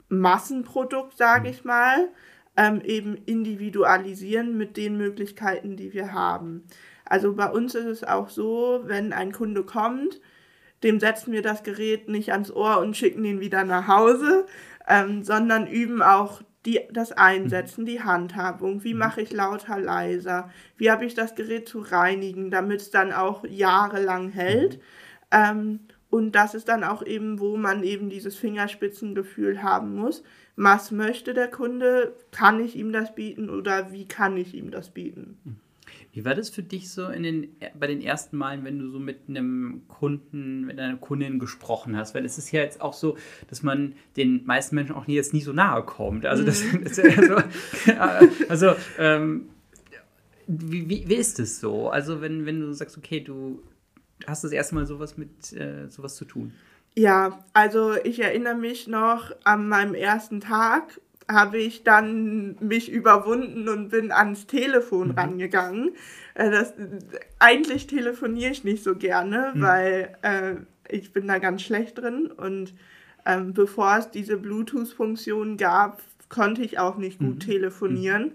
Massenprodukt, 0.08 1.16
sage 1.16 1.46
mhm. 1.48 1.54
ich 1.54 1.64
mal, 1.64 2.08
ähm, 2.56 2.80
eben 2.80 3.14
individualisieren 3.14 4.58
mit 4.58 4.76
den 4.76 4.96
Möglichkeiten, 4.96 5.76
die 5.76 5.92
wir 5.92 6.12
haben. 6.12 6.64
Also 7.08 7.34
bei 7.34 7.48
uns 7.50 7.74
ist 7.74 7.86
es 7.86 8.04
auch 8.04 8.28
so, 8.28 8.82
wenn 8.84 9.12
ein 9.12 9.32
Kunde 9.32 9.62
kommt, 9.62 10.20
dem 10.82 11.00
setzen 11.00 11.32
wir 11.32 11.42
das 11.42 11.62
Gerät 11.62 12.08
nicht 12.08 12.32
ans 12.32 12.50
Ohr 12.50 12.78
und 12.78 12.96
schicken 12.96 13.24
ihn 13.24 13.40
wieder 13.40 13.64
nach 13.64 13.88
Hause, 13.88 14.46
ähm, 14.88 15.24
sondern 15.24 15.66
üben 15.66 16.02
auch 16.02 16.42
die, 16.64 16.80
das 16.92 17.12
Einsetzen, 17.12 17.86
die 17.86 18.02
Handhabung, 18.02 18.84
wie 18.84 18.92
mhm. 18.92 19.00
mache 19.00 19.20
ich 19.20 19.32
lauter, 19.32 19.78
leiser, 19.78 20.50
wie 20.76 20.90
habe 20.90 21.04
ich 21.04 21.14
das 21.14 21.34
Gerät 21.34 21.68
zu 21.68 21.80
reinigen, 21.80 22.50
damit 22.50 22.80
es 22.80 22.90
dann 22.90 23.12
auch 23.12 23.44
jahrelang 23.44 24.28
hält. 24.30 24.76
Mhm. 24.76 24.82
Ähm, 25.30 25.80
und 26.10 26.32
das 26.32 26.54
ist 26.54 26.68
dann 26.68 26.84
auch 26.84 27.04
eben, 27.04 27.40
wo 27.40 27.56
man 27.56 27.82
eben 27.82 28.10
dieses 28.10 28.36
Fingerspitzengefühl 28.36 29.62
haben 29.62 29.94
muss 29.96 30.22
was 30.56 30.90
möchte 30.90 31.34
der 31.34 31.48
Kunde, 31.48 32.16
kann 32.32 32.60
ich 32.60 32.76
ihm 32.76 32.92
das 32.92 33.14
bieten 33.14 33.50
oder 33.50 33.92
wie 33.92 34.08
kann 34.08 34.36
ich 34.36 34.54
ihm 34.54 34.70
das 34.70 34.90
bieten. 34.90 35.38
Wie 36.16 36.24
war 36.24 36.34
das 36.34 36.48
für 36.48 36.62
dich 36.62 36.90
so 36.90 37.08
in 37.08 37.24
den, 37.24 37.56
bei 37.78 37.86
den 37.86 38.00
ersten 38.00 38.38
Malen, 38.38 38.64
wenn 38.64 38.78
du 38.78 38.88
so 38.88 38.98
mit 38.98 39.28
einem 39.28 39.82
Kunden, 39.86 40.62
mit 40.64 40.78
einer 40.78 40.96
Kundin 40.96 41.38
gesprochen 41.38 41.94
hast? 41.94 42.14
Weil 42.14 42.24
es 42.24 42.38
ist 42.38 42.50
ja 42.52 42.62
jetzt 42.62 42.80
auch 42.80 42.94
so, 42.94 43.18
dass 43.50 43.62
man 43.62 43.92
den 44.16 44.46
meisten 44.46 44.76
Menschen 44.76 44.94
auch 44.94 45.06
nie, 45.06 45.14
jetzt 45.14 45.34
nie 45.34 45.42
so 45.42 45.52
nahe 45.52 45.82
kommt. 45.82 46.24
Also, 46.24 46.42
das, 46.42 46.64
mhm. 46.64 46.84
das 46.84 46.98
also, 46.98 47.36
also 48.48 48.76
ähm, 48.98 49.50
wie, 50.46 50.88
wie, 50.88 51.06
wie, 51.06 51.16
ist 51.16 51.38
es 51.38 51.60
so? 51.60 51.90
Also, 51.90 52.22
wenn, 52.22 52.46
wenn 52.46 52.60
du 52.60 52.72
sagst, 52.72 52.96
okay, 52.96 53.20
du 53.20 53.62
hast 54.26 54.42
das 54.42 54.52
erste 54.52 54.74
Mal 54.74 54.86
sowas 54.86 55.18
mit 55.18 55.52
äh, 55.52 55.86
sowas 55.90 56.16
zu 56.16 56.24
tun. 56.24 56.54
Ja, 56.98 57.44
also 57.52 57.94
ich 58.04 58.20
erinnere 58.20 58.54
mich 58.54 58.88
noch 58.88 59.32
an 59.44 59.68
meinem 59.68 59.92
ersten 59.92 60.40
Tag 60.40 60.98
habe 61.28 61.58
ich 61.58 61.82
dann 61.82 62.56
mich 62.60 62.90
überwunden 62.90 63.68
und 63.68 63.88
bin 63.88 64.12
ans 64.12 64.46
Telefon 64.46 65.08
mhm. 65.08 65.14
rangegangen. 65.14 65.90
Äh, 66.34 66.50
das, 66.50 66.74
eigentlich 67.38 67.86
telefoniere 67.86 68.52
ich 68.52 68.64
nicht 68.64 68.82
so 68.82 68.94
gerne, 68.94 69.52
mhm. 69.54 69.62
weil 69.62 70.16
äh, 70.22 70.54
ich 70.88 71.12
bin 71.12 71.26
da 71.26 71.38
ganz 71.38 71.62
schlecht 71.62 71.98
drin 71.98 72.26
und 72.26 72.74
ähm, 73.24 73.54
bevor 73.54 73.96
es 73.98 74.10
diese 74.10 74.36
Bluetooth-Funktion 74.36 75.56
gab, 75.56 76.00
konnte 76.28 76.62
ich 76.62 76.78
auch 76.78 76.96
nicht 76.96 77.18
gut 77.18 77.34
mhm. 77.34 77.40
telefonieren. 77.40 78.24
Mhm. 78.24 78.32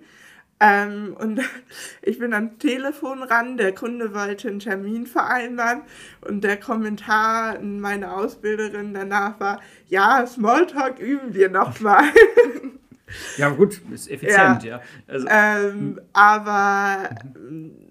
Ähm, 0.60 1.18
und 1.18 1.40
ich 2.02 2.20
bin 2.20 2.34
am 2.34 2.60
Telefon 2.60 3.24
ran, 3.24 3.58
der 3.58 3.74
Kunde 3.74 4.14
wollte 4.14 4.50
einen 4.50 4.60
Termin 4.60 5.08
vereinbaren 5.08 5.82
und 6.22 6.44
der 6.44 6.58
Kommentar 6.58 7.58
in 7.58 7.80
meiner 7.80 8.16
Ausbilderin 8.16 8.94
danach 8.94 9.40
war, 9.40 9.62
ja, 9.88 10.26
Smalltalk 10.28 11.00
üben 11.00 11.34
wir 11.34 11.50
nochmal. 11.50 12.04
Ja, 13.38 13.50
gut, 13.50 13.82
ist 13.92 14.10
effizient, 14.10 14.64
ja. 14.64 14.78
ja. 14.78 14.82
Also, 15.08 15.28
ähm, 15.30 15.72
hm. 15.72 16.02
aber 16.14 17.10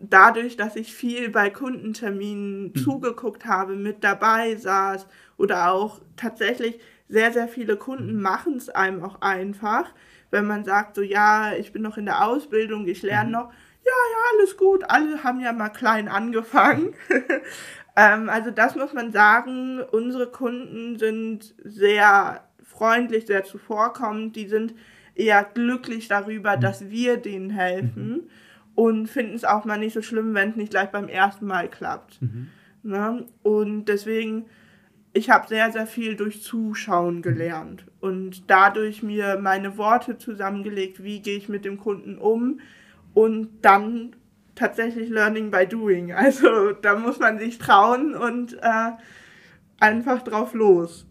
dadurch, 0.00 0.56
dass 0.56 0.76
ich 0.76 0.94
viel 0.94 1.30
bei 1.30 1.50
Kundenterminen 1.50 2.64
mhm. 2.64 2.74
zugeguckt 2.76 3.46
habe, 3.46 3.76
mit 3.76 4.04
dabei 4.04 4.56
saß 4.56 5.06
oder 5.36 5.72
auch 5.72 6.00
tatsächlich 6.16 6.80
sehr, 7.08 7.32
sehr 7.32 7.48
viele 7.48 7.76
Kunden 7.76 8.16
mhm. 8.16 8.22
machen 8.22 8.56
es 8.56 8.68
einem 8.68 9.02
auch 9.02 9.20
einfach, 9.20 9.92
wenn 10.30 10.46
man 10.46 10.64
sagt, 10.64 10.94
so 10.94 11.02
ja, 11.02 11.54
ich 11.54 11.72
bin 11.72 11.82
noch 11.82 11.96
in 11.96 12.06
der 12.06 12.24
Ausbildung, 12.24 12.86
ich 12.86 13.02
lerne 13.02 13.26
mhm. 13.26 13.32
noch. 13.32 13.52
Ja, 13.82 13.92
ja, 13.92 14.38
alles 14.38 14.56
gut. 14.56 14.84
Alle 14.88 15.24
haben 15.24 15.40
ja 15.40 15.52
mal 15.52 15.70
klein 15.70 16.08
angefangen. 16.08 16.94
ähm, 17.96 18.28
also 18.28 18.50
das 18.50 18.76
muss 18.76 18.92
man 18.92 19.10
sagen. 19.10 19.80
Unsere 19.80 20.30
Kunden 20.30 20.98
sind 20.98 21.54
sehr 21.64 22.44
freundlich, 22.62 23.26
sehr 23.26 23.44
zuvorkommend. 23.44 24.36
Die 24.36 24.48
sind 24.48 24.74
eher 25.20 25.44
glücklich 25.44 26.08
darüber, 26.08 26.56
mhm. 26.56 26.60
dass 26.60 26.90
wir 26.90 27.18
denen 27.18 27.50
helfen 27.50 28.08
mhm. 28.08 28.22
und 28.74 29.06
finden 29.06 29.34
es 29.34 29.44
auch 29.44 29.64
mal 29.64 29.78
nicht 29.78 29.92
so 29.92 30.02
schlimm, 30.02 30.34
wenn 30.34 30.50
es 30.50 30.56
nicht 30.56 30.70
gleich 30.70 30.90
beim 30.90 31.08
ersten 31.08 31.46
Mal 31.46 31.68
klappt. 31.68 32.20
Mhm. 32.22 32.48
Ne? 32.82 33.26
Und 33.42 33.84
deswegen, 33.84 34.46
ich 35.12 35.28
habe 35.28 35.46
sehr, 35.46 35.70
sehr 35.70 35.86
viel 35.86 36.16
durch 36.16 36.42
Zuschauen 36.42 37.16
mhm. 37.16 37.22
gelernt 37.22 37.84
und 38.00 38.50
dadurch 38.50 39.02
mir 39.02 39.38
meine 39.38 39.76
Worte 39.76 40.16
zusammengelegt, 40.16 41.02
wie 41.02 41.20
gehe 41.20 41.36
ich 41.36 41.48
mit 41.48 41.64
dem 41.64 41.78
Kunden 41.78 42.16
um 42.16 42.60
und 43.12 43.50
dann 43.62 44.16
tatsächlich 44.54 45.10
Learning 45.10 45.50
by 45.50 45.66
Doing. 45.66 46.12
Also 46.14 46.72
da 46.72 46.96
muss 46.96 47.18
man 47.18 47.38
sich 47.38 47.58
trauen 47.58 48.14
und 48.14 48.54
äh, 48.54 48.92
einfach 49.80 50.22
drauf 50.22 50.54
los. 50.54 51.06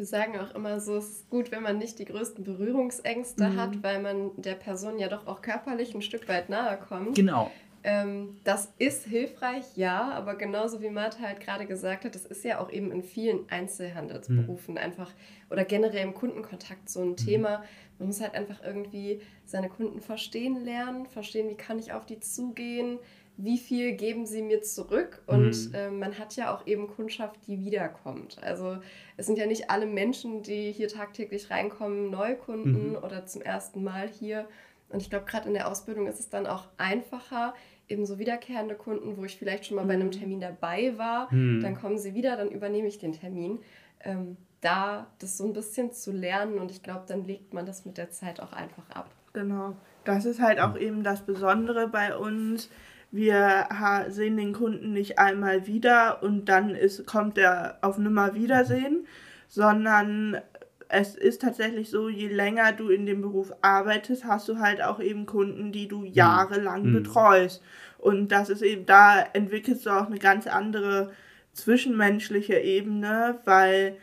Wir 0.00 0.06
sagen 0.06 0.38
auch 0.38 0.54
immer 0.54 0.80
so, 0.80 0.96
es 0.96 1.10
ist 1.10 1.28
gut, 1.28 1.50
wenn 1.50 1.62
man 1.62 1.76
nicht 1.76 1.98
die 1.98 2.06
größten 2.06 2.42
Berührungsängste 2.42 3.50
mhm. 3.50 3.56
hat, 3.58 3.82
weil 3.82 4.00
man 4.00 4.30
der 4.38 4.54
Person 4.54 4.98
ja 4.98 5.08
doch 5.08 5.26
auch 5.26 5.42
körperlich 5.42 5.94
ein 5.94 6.00
Stück 6.00 6.26
weit 6.26 6.48
nahe 6.48 6.78
kommt. 6.78 7.16
Genau. 7.16 7.50
Ähm, 7.84 8.38
das 8.42 8.72
ist 8.78 9.04
hilfreich, 9.04 9.76
ja, 9.76 10.10
aber 10.12 10.36
genauso 10.36 10.80
wie 10.80 10.88
Martha 10.88 11.20
halt 11.20 11.40
gerade 11.40 11.66
gesagt 11.66 12.06
hat, 12.06 12.14
das 12.14 12.24
ist 12.24 12.42
ja 12.46 12.60
auch 12.60 12.70
eben 12.70 12.90
in 12.92 13.02
vielen 13.02 13.46
Einzelhandelsberufen 13.50 14.76
mhm. 14.76 14.80
einfach 14.80 15.10
oder 15.50 15.66
generell 15.66 16.04
im 16.04 16.14
Kundenkontakt 16.14 16.88
so 16.88 17.02
ein 17.02 17.10
mhm. 17.10 17.16
Thema. 17.16 17.62
Man 17.98 18.08
muss 18.08 18.22
halt 18.22 18.32
einfach 18.32 18.62
irgendwie 18.64 19.20
seine 19.44 19.68
Kunden 19.68 20.00
verstehen 20.00 20.64
lernen, 20.64 21.04
verstehen, 21.04 21.50
wie 21.50 21.56
kann 21.56 21.78
ich 21.78 21.92
auf 21.92 22.06
die 22.06 22.20
zugehen, 22.20 22.98
wie 23.44 23.58
viel 23.58 23.92
geben 23.92 24.26
sie 24.26 24.42
mir 24.42 24.62
zurück 24.62 25.22
und 25.26 25.68
mhm. 25.68 25.74
äh, 25.74 25.90
man 25.90 26.18
hat 26.18 26.36
ja 26.36 26.54
auch 26.54 26.66
eben 26.66 26.88
Kundschaft, 26.88 27.46
die 27.46 27.64
wiederkommt. 27.64 28.38
Also 28.42 28.78
es 29.16 29.26
sind 29.26 29.38
ja 29.38 29.46
nicht 29.46 29.70
alle 29.70 29.86
Menschen, 29.86 30.42
die 30.42 30.72
hier 30.72 30.88
tagtäglich 30.88 31.50
reinkommen, 31.50 32.10
Neukunden 32.10 32.90
mhm. 32.90 32.96
oder 32.96 33.26
zum 33.26 33.42
ersten 33.42 33.82
Mal 33.82 34.08
hier. 34.08 34.48
Und 34.88 35.02
ich 35.02 35.10
glaube, 35.10 35.24
gerade 35.24 35.48
in 35.48 35.54
der 35.54 35.68
Ausbildung 35.68 36.06
ist 36.06 36.20
es 36.20 36.28
dann 36.28 36.46
auch 36.46 36.68
einfacher, 36.76 37.54
eben 37.88 38.06
so 38.06 38.18
wiederkehrende 38.18 38.74
Kunden, 38.74 39.16
wo 39.16 39.24
ich 39.24 39.36
vielleicht 39.36 39.66
schon 39.66 39.76
mal 39.76 39.86
bei 39.86 39.94
einem 39.94 40.08
mhm. 40.08 40.12
Termin 40.12 40.40
dabei 40.40 40.96
war, 40.96 41.32
mhm. 41.32 41.60
dann 41.60 41.74
kommen 41.76 41.98
sie 41.98 42.14
wieder, 42.14 42.36
dann 42.36 42.50
übernehme 42.50 42.88
ich 42.88 42.98
den 42.98 43.12
Termin. 43.12 43.60
Ähm, 44.00 44.36
da 44.60 45.06
das 45.18 45.38
so 45.38 45.44
ein 45.44 45.52
bisschen 45.52 45.92
zu 45.92 46.12
lernen 46.12 46.58
und 46.58 46.70
ich 46.70 46.82
glaube, 46.82 47.04
dann 47.06 47.24
legt 47.24 47.54
man 47.54 47.66
das 47.66 47.84
mit 47.86 47.96
der 47.96 48.10
Zeit 48.10 48.40
auch 48.40 48.52
einfach 48.52 48.88
ab. 48.90 49.10
Genau. 49.32 49.74
Das 50.04 50.24
ist 50.24 50.40
halt 50.40 50.60
auch 50.60 50.76
eben 50.76 51.02
das 51.02 51.24
Besondere 51.24 51.88
bei 51.88 52.16
uns 52.16 52.70
wir 53.12 53.68
sehen 54.08 54.36
den 54.36 54.52
Kunden 54.52 54.92
nicht 54.92 55.18
einmal 55.18 55.66
wieder 55.66 56.22
und 56.22 56.48
dann 56.48 56.74
ist, 56.74 57.06
kommt 57.06 57.38
er 57.38 57.78
auf 57.82 57.98
Nummer 57.98 58.34
Wiedersehen, 58.34 59.06
sondern 59.48 60.40
es 60.88 61.14
ist 61.14 61.40
tatsächlich 61.40 61.90
so, 61.90 62.08
je 62.08 62.28
länger 62.28 62.72
du 62.72 62.88
in 62.88 63.06
dem 63.06 63.22
Beruf 63.22 63.52
arbeitest, 63.62 64.24
hast 64.24 64.48
du 64.48 64.58
halt 64.58 64.82
auch 64.82 65.00
eben 65.00 65.26
Kunden, 65.26 65.72
die 65.72 65.88
du 65.88 66.00
mhm. 66.00 66.06
jahrelang 66.06 66.86
mhm. 66.86 66.92
betreust. 66.94 67.62
Und 67.98 68.28
das 68.28 68.48
ist 68.48 68.62
eben, 68.62 68.86
da 68.86 69.20
entwickelst 69.20 69.86
du 69.86 69.90
auch 69.90 70.06
eine 70.06 70.18
ganz 70.18 70.46
andere 70.46 71.12
zwischenmenschliche 71.52 72.58
Ebene, 72.58 73.40
weil 73.44 73.96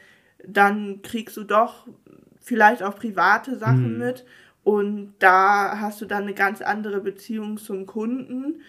dann 0.45 1.01
kriegst 1.01 1.35
du 1.37 1.43
doch 1.43 1.87
vielleicht 2.39 2.83
auch 2.83 2.95
private 2.95 3.57
Sachen 3.57 3.93
mhm. 3.93 3.99
mit 3.99 4.25
und 4.63 5.13
da 5.19 5.79
hast 5.79 6.01
du 6.01 6.05
dann 6.05 6.23
eine 6.23 6.33
ganz 6.33 6.61
andere 6.61 6.99
Beziehung 6.99 7.57
zum 7.57 7.85
Kunden 7.85 8.61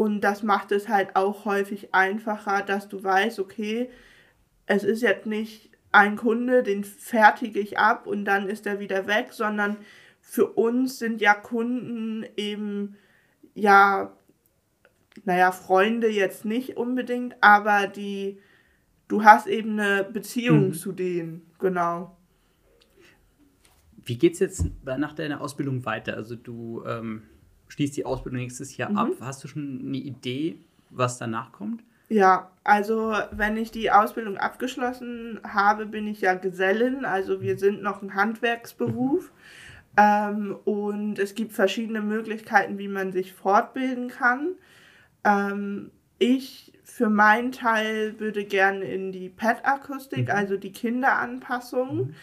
und 0.00 0.22
das 0.22 0.42
macht 0.42 0.72
es 0.72 0.88
halt 0.88 1.14
auch 1.14 1.44
häufig 1.44 1.94
einfacher, 1.94 2.62
dass 2.62 2.88
du 2.88 3.04
weißt, 3.04 3.38
okay, 3.38 3.90
es 4.64 4.82
ist 4.82 5.02
jetzt 5.02 5.26
nicht 5.26 5.70
ein 5.92 6.16
Kunde, 6.16 6.62
den 6.62 6.84
fertige 6.84 7.60
ich 7.60 7.78
ab 7.78 8.06
und 8.06 8.24
dann 8.24 8.48
ist 8.48 8.64
er 8.64 8.80
wieder 8.80 9.06
weg, 9.06 9.34
sondern 9.34 9.76
für 10.22 10.46
uns 10.46 10.98
sind 10.98 11.20
ja 11.20 11.34
Kunden 11.34 12.24
eben, 12.38 12.96
ja, 13.54 14.16
naja, 15.24 15.52
Freunde 15.52 16.08
jetzt 16.08 16.46
nicht 16.46 16.78
unbedingt, 16.78 17.36
aber 17.42 17.86
die, 17.86 18.38
du 19.06 19.22
hast 19.22 19.48
eben 19.48 19.78
eine 19.78 20.04
Beziehung 20.04 20.68
mhm. 20.68 20.72
zu 20.72 20.92
denen, 20.92 21.42
genau. 21.58 22.16
Wie 24.02 24.16
geht 24.16 24.32
es 24.32 24.38
jetzt 24.38 24.64
nach 24.82 25.12
deiner 25.12 25.42
Ausbildung 25.42 25.84
weiter? 25.84 26.14
Also 26.16 26.36
du 26.36 26.82
ähm, 26.86 27.24
schließt 27.70 27.96
die 27.96 28.04
Ausbildung 28.04 28.40
nächstes 28.40 28.76
Jahr 28.76 28.90
mhm. 28.90 28.98
ab. 28.98 29.08
Hast 29.20 29.42
du 29.42 29.48
schon 29.48 29.82
eine 29.86 29.96
Idee, 29.96 30.58
was 30.90 31.18
danach 31.18 31.52
kommt? 31.52 31.82
Ja, 32.08 32.50
also 32.64 33.14
wenn 33.30 33.56
ich 33.56 33.70
die 33.70 33.90
Ausbildung 33.90 34.36
abgeschlossen 34.36 35.40
habe, 35.44 35.86
bin 35.86 36.08
ich 36.08 36.20
ja 36.20 36.34
Gesellin. 36.34 37.04
Also 37.04 37.40
wir 37.40 37.56
sind 37.56 37.82
noch 37.82 38.02
ein 38.02 38.14
Handwerksberuf. 38.14 39.30
Ähm, 39.96 40.56
und 40.64 41.18
es 41.18 41.34
gibt 41.34 41.52
verschiedene 41.52 42.00
Möglichkeiten, 42.00 42.78
wie 42.78 42.88
man 42.88 43.12
sich 43.12 43.32
fortbilden 43.32 44.08
kann. 44.08 44.54
Ähm, 45.24 45.90
ich 46.18 46.72
für 46.84 47.08
meinen 47.08 47.52
Teil 47.52 48.18
würde 48.18 48.44
gerne 48.44 48.84
in 48.84 49.12
die 49.12 49.28
PET-Akustik, 49.28 50.28
mhm. 50.28 50.34
also 50.34 50.56
die 50.56 50.72
Kinderanpassung, 50.72 51.96
mhm. 51.96 52.14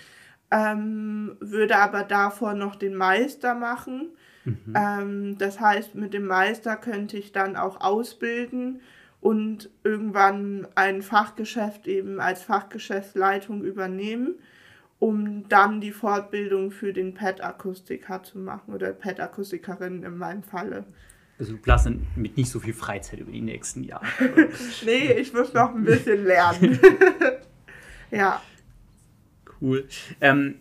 ähm, 0.52 1.38
würde 1.40 1.78
aber 1.78 2.04
davor 2.04 2.54
noch 2.54 2.76
den 2.76 2.96
Meister 2.96 3.56
machen. 3.56 4.10
Mhm. 4.48 4.74
Ähm, 4.76 5.38
das 5.38 5.60
heißt, 5.60 5.96
mit 5.96 6.14
dem 6.14 6.26
Meister 6.26 6.76
könnte 6.78 7.18
ich 7.18 7.32
dann 7.32 7.56
auch 7.56 7.82
ausbilden 7.82 8.82
und 9.20 9.70
irgendwann 9.84 10.68
ein 10.76 11.02
Fachgeschäft 11.02 11.88
eben 11.88 12.22
als 12.22 12.44
Fachgeschäftsleitung 12.44 13.64
übernehmen, 13.64 14.36
um 15.00 15.48
dann 15.50 15.82
die 15.82 15.92
Fortbildung 15.92 16.72
für 16.72 16.94
den 16.94 17.14
PET-Akustiker 17.14 18.24
zu 18.24 18.40
machen 18.40 18.74
oder 18.74 18.94
PET-Akustikerin 18.94 20.04
in 20.04 20.18
meinem 20.18 20.44
Falle. 20.44 20.86
Also 21.40 21.54
du 21.54 21.60
planst 21.60 21.86
dann 21.86 22.08
mit 22.16 22.36
nicht 22.38 22.50
so 22.50 22.60
viel 22.60 22.74
Freizeit 22.74 23.20
über 23.20 23.32
die 23.32 23.42
nächsten 23.42 23.84
Jahre. 23.84 24.06
nee, 24.86 25.12
ich 25.14 25.34
muss 25.34 25.54
noch 25.54 25.76
ein 25.76 25.84
bisschen 25.84 26.26
lernen. 26.26 26.80
ja. 28.12 28.42
Cool. 29.60 29.88
Ähm, 30.22 30.56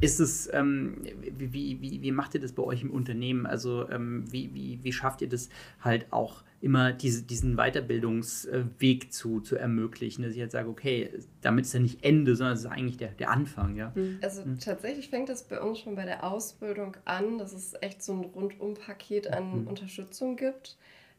ist 0.00 0.20
es, 0.20 0.52
ähm, 0.52 1.02
wie, 1.36 1.80
wie, 1.80 2.02
wie 2.02 2.12
macht 2.12 2.34
ihr 2.34 2.40
das 2.40 2.52
bei 2.52 2.62
euch 2.62 2.82
im 2.82 2.90
Unternehmen? 2.90 3.46
Also 3.46 3.88
ähm, 3.90 4.24
wie, 4.30 4.54
wie, 4.54 4.78
wie 4.82 4.92
schafft 4.92 5.20
ihr 5.20 5.28
das 5.28 5.48
halt 5.80 6.06
auch 6.10 6.42
immer 6.62 6.92
diese, 6.92 7.22
diesen 7.22 7.56
Weiterbildungsweg 7.56 9.12
zu, 9.12 9.40
zu 9.40 9.56
ermöglichen, 9.56 10.22
dass 10.22 10.34
ich 10.34 10.40
halt 10.40 10.52
sage, 10.52 10.68
okay, 10.68 11.10
damit 11.40 11.64
ist 11.64 11.72
ja 11.72 11.80
nicht 11.80 12.04
Ende, 12.04 12.36
sondern 12.36 12.54
es 12.54 12.60
ist 12.60 12.70
eigentlich 12.70 12.98
der, 12.98 13.08
der 13.08 13.30
Anfang, 13.30 13.76
ja? 13.76 13.92
Mhm. 13.94 14.18
Also 14.22 14.44
mhm. 14.44 14.58
tatsächlich 14.58 15.08
fängt 15.08 15.28
das 15.28 15.44
bei 15.44 15.60
uns 15.60 15.78
schon 15.78 15.94
bei 15.94 16.04
der 16.04 16.24
Ausbildung 16.24 16.96
an, 17.04 17.38
dass 17.38 17.52
es 17.52 17.74
echt 17.80 18.02
so 18.02 18.12
ein 18.12 18.24
Rundum-Paket 18.24 19.32
an 19.32 19.62
mhm. 19.62 19.66
Unterstützung 19.68 20.36
gibt. 20.36 20.76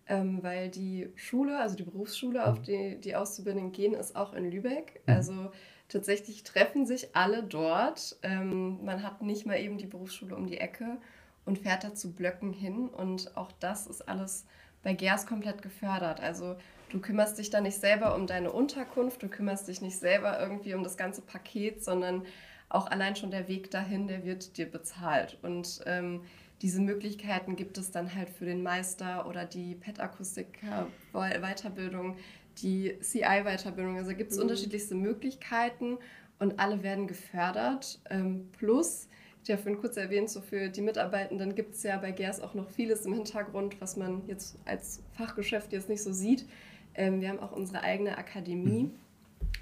Ähm, 0.08 0.40
weil 0.42 0.70
die 0.70 1.10
Schule, 1.16 1.60
also 1.60 1.76
die 1.76 1.84
Berufsschule, 1.84 2.46
auf 2.46 2.60
mhm. 2.60 2.64
die 2.64 2.98
die 3.02 3.16
Auszubildenden 3.16 3.72
gehen, 3.72 3.94
ist 3.94 4.16
auch 4.16 4.34
in 4.34 4.50
Lübeck. 4.50 5.02
Mhm. 5.06 5.14
Also 5.14 5.52
tatsächlich 5.92 6.44
treffen 6.44 6.86
sich 6.86 7.16
alle 7.16 7.44
dort. 7.44 8.16
Ähm, 8.24 8.84
man 8.84 9.04
hat 9.04 9.22
nicht 9.22 9.46
mal 9.46 9.60
eben 9.60 9.78
die 9.78 9.86
Berufsschule 9.86 10.36
um 10.36 10.48
die 10.48 10.58
Ecke 10.58 10.98
und 11.46 11.60
fährt 11.60 11.84
da 11.84 11.94
zu 11.94 12.14
Blöcken 12.14 12.54
hin. 12.54 12.88
Und 12.88 13.36
auch 13.36 13.52
das 13.60 13.88
ist 13.88 14.08
alles 14.08 14.46
bei 14.84 14.94
GERS 14.94 15.28
komplett 15.28 15.62
gefördert. 15.62 16.22
Also 16.22 16.56
du 16.90 17.00
kümmerst 17.00 17.38
dich 17.38 17.50
da 17.50 17.62
nicht 17.62 17.80
selber 17.80 18.16
um 18.16 18.26
deine 18.26 18.52
Unterkunft, 18.52 19.22
du 19.22 19.28
kümmerst 19.28 19.68
dich 19.68 19.82
nicht 19.82 19.98
selber 19.98 20.40
irgendwie 20.40 20.74
um 20.74 20.84
das 20.84 20.98
ganze 20.98 21.22
Paket, 21.22 21.84
sondern 21.84 22.26
auch 22.70 22.88
allein 22.88 23.16
schon 23.16 23.32
der 23.32 23.48
Weg 23.48 23.72
dahin, 23.72 24.08
der 24.08 24.24
wird 24.24 24.58
dir 24.58 24.70
bezahlt. 24.70 25.38
Und 25.42 25.82
ähm, 25.86 26.22
diese 26.62 26.80
Möglichkeiten 26.80 27.56
gibt 27.56 27.78
es 27.78 27.92
dann 27.92 28.16
halt 28.16 28.30
für 28.30 28.46
den 28.46 28.64
Meister 28.64 29.28
oder 29.28 29.46
die 29.46 29.76
PET-Akustiker-Weiterbildung 29.76 32.16
die 32.60 32.98
CI-Weiterbildung. 33.02 33.98
Also 33.98 34.14
gibt 34.16 34.32
es 34.32 34.38
mhm. 34.38 34.44
unterschiedlichste 34.44 34.96
Möglichkeiten 34.96 35.98
und 36.40 36.60
alle 36.60 36.84
werden 36.84 37.08
gefördert. 37.08 38.00
Ähm, 38.10 38.50
plus, 38.58 39.08
ich 39.44 39.50
habe 39.50 39.62
vorhin 39.62 39.80
kurz 39.80 39.98
erwähnt, 39.98 40.30
so 40.30 40.42
für 40.42 40.70
die 40.70 40.82
Mitarbeitenden 40.82 41.56
gibt 41.56 41.76
es 41.76 41.84
ja 41.84 41.98
bei 41.98 42.12
GERS 42.12 42.42
auch 42.42 42.54
noch 42.54 42.70
vieles 42.70 43.06
im 43.06 43.14
Hintergrund, 43.14 43.80
was 43.82 43.98
man 43.98 44.22
jetzt 44.28 44.58
als 44.66 45.02
Fachgeschäft 45.14 45.74
jetzt 45.74 45.90
nicht 45.90 46.04
so 46.04 46.12
sieht. 46.12 46.46
Ähm, 46.94 47.22
wir 47.22 47.30
haben 47.30 47.40
auch 47.40 47.52
unsere 47.52 47.82
eigene 47.82 48.18
Akademie, 48.18 48.84
mhm. 48.84 48.92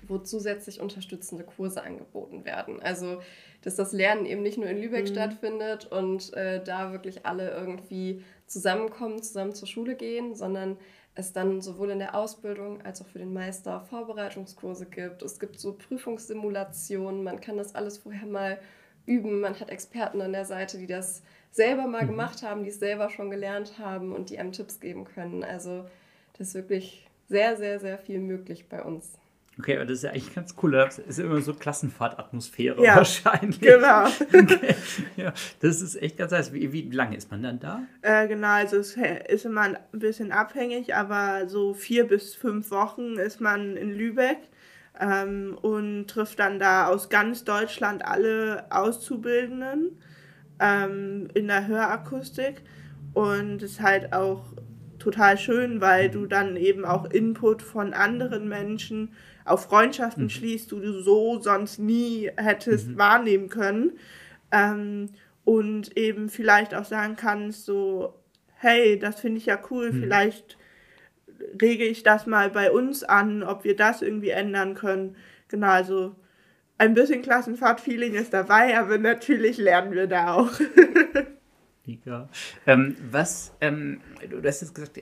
wo 0.07 0.17
zusätzlich 0.17 0.81
unterstützende 0.81 1.43
Kurse 1.43 1.83
angeboten 1.83 2.43
werden. 2.43 2.81
Also, 2.81 3.21
dass 3.61 3.75
das 3.75 3.93
Lernen 3.93 4.25
eben 4.25 4.41
nicht 4.41 4.57
nur 4.57 4.67
in 4.67 4.81
Lübeck 4.81 5.03
mhm. 5.03 5.13
stattfindet 5.13 5.85
und 5.85 6.33
äh, 6.33 6.63
da 6.63 6.91
wirklich 6.91 7.25
alle 7.25 7.51
irgendwie 7.51 8.23
zusammenkommen, 8.47 9.21
zusammen 9.21 9.53
zur 9.53 9.67
Schule 9.67 9.95
gehen, 9.95 10.35
sondern 10.35 10.77
es 11.19 11.33
dann 11.33 11.61
sowohl 11.61 11.91
in 11.91 11.99
der 11.99 12.15
Ausbildung 12.15 12.81
als 12.81 13.01
auch 13.01 13.07
für 13.07 13.19
den 13.19 13.33
Meister 13.33 13.81
Vorbereitungskurse 13.81 14.85
gibt. 14.85 15.21
Es 15.21 15.39
gibt 15.39 15.59
so 15.59 15.73
Prüfungssimulationen, 15.73 17.23
man 17.23 17.41
kann 17.41 17.57
das 17.57 17.75
alles 17.75 17.99
vorher 17.99 18.25
mal 18.25 18.59
üben. 19.05 19.41
Man 19.41 19.59
hat 19.59 19.69
Experten 19.69 20.21
an 20.21 20.33
der 20.33 20.45
Seite, 20.45 20.77
die 20.77 20.87
das 20.87 21.21
selber 21.51 21.87
mal 21.87 22.03
mhm. 22.03 22.11
gemacht 22.11 22.43
haben, 22.43 22.63
die 22.63 22.69
es 22.69 22.79
selber 22.79 23.09
schon 23.09 23.29
gelernt 23.29 23.79
haben 23.79 24.13
und 24.13 24.29
die 24.29 24.39
einem 24.39 24.51
Tipps 24.51 24.79
geben 24.79 25.05
können. 25.05 25.43
Also 25.43 25.85
das 26.37 26.49
ist 26.49 26.53
wirklich 26.55 27.07
sehr, 27.27 27.57
sehr, 27.57 27.79
sehr 27.79 27.97
viel 27.97 28.19
möglich 28.19 28.69
bei 28.69 28.81
uns. 28.81 29.18
Okay, 29.59 29.75
aber 29.75 29.85
das 29.85 29.97
ist 29.97 30.03
ja 30.03 30.11
eigentlich 30.11 30.33
ganz 30.33 30.55
cool. 30.63 30.71
Das 30.71 30.99
ist 30.99 31.19
immer 31.19 31.41
so 31.41 31.53
Klassenfahrtatmosphäre 31.53 32.81
ja, 32.81 32.95
wahrscheinlich. 32.95 33.59
Genau. 33.59 34.05
Okay. 34.33 34.75
Ja, 35.17 35.33
das 35.59 35.81
ist 35.81 36.01
echt 36.01 36.17
ganz 36.17 36.31
nice. 36.31 36.53
Wie, 36.53 36.71
wie 36.71 36.89
lange 36.89 37.17
ist 37.17 37.29
man 37.29 37.43
dann 37.43 37.59
da? 37.59 37.83
Äh, 38.01 38.27
genau, 38.29 38.47
also 38.47 38.77
es 38.77 38.95
ist 38.95 39.45
immer 39.45 39.61
ein 39.61 39.77
bisschen 39.91 40.31
abhängig, 40.31 40.95
aber 40.95 41.49
so 41.49 41.73
vier 41.73 42.07
bis 42.07 42.35
fünf 42.35 42.71
Wochen 42.71 43.17
ist 43.17 43.41
man 43.41 43.75
in 43.75 43.93
Lübeck 43.93 44.37
ähm, 44.97 45.57
und 45.61 46.07
trifft 46.07 46.39
dann 46.39 46.59
da 46.59 46.87
aus 46.87 47.09
ganz 47.09 47.43
Deutschland 47.43 48.05
alle 48.05 48.65
Auszubildenden 48.69 49.99
ähm, 50.59 51.27
in 51.33 51.47
der 51.47 51.67
Hörakustik. 51.67 52.61
Und 53.13 53.61
es 53.63 53.71
ist 53.71 53.81
halt 53.81 54.13
auch 54.13 54.43
total 54.99 55.37
schön, 55.37 55.81
weil 55.81 56.09
du 56.09 56.25
dann 56.25 56.55
eben 56.55 56.85
auch 56.85 57.05
Input 57.05 57.61
von 57.61 57.93
anderen 57.93 58.47
Menschen 58.47 59.13
auf 59.45 59.63
Freundschaften 59.63 60.23
mhm. 60.23 60.29
schließt, 60.29 60.71
die 60.71 60.79
du 60.79 61.01
so 61.01 61.39
sonst 61.41 61.79
nie 61.79 62.29
hättest 62.37 62.89
mhm. 62.89 62.97
wahrnehmen 62.97 63.49
können. 63.49 63.93
Ähm, 64.51 65.09
und 65.45 65.97
eben 65.97 66.29
vielleicht 66.29 66.75
auch 66.75 66.85
sagen 66.85 67.15
kannst, 67.15 67.65
so, 67.65 68.13
hey, 68.55 68.99
das 68.99 69.19
finde 69.19 69.39
ich 69.39 69.47
ja 69.47 69.57
cool, 69.71 69.91
mhm. 69.91 70.01
vielleicht 70.01 70.57
rege 71.59 71.85
ich 71.85 72.03
das 72.03 72.27
mal 72.27 72.49
bei 72.49 72.71
uns 72.71 73.03
an, 73.03 73.43
ob 73.43 73.63
wir 73.63 73.75
das 73.75 74.01
irgendwie 74.01 74.29
ändern 74.29 74.75
können. 74.75 75.15
Genau, 75.47 75.67
also 75.67 76.15
ein 76.77 76.93
bisschen 76.93 77.21
Klassenfahrt-Feeling 77.21 78.13
ist 78.13 78.33
dabei, 78.33 78.77
aber 78.77 78.97
natürlich 78.97 79.57
lernen 79.57 79.93
wir 79.93 80.07
da 80.07 80.33
auch. 80.33 80.51
Mega. 81.89 82.29
Ähm, 82.67 82.95
was, 83.09 83.53
ähm, 83.61 84.01
du 84.29 84.47
hast 84.47 84.61
jetzt 84.61 84.75
gesagt, 84.75 85.01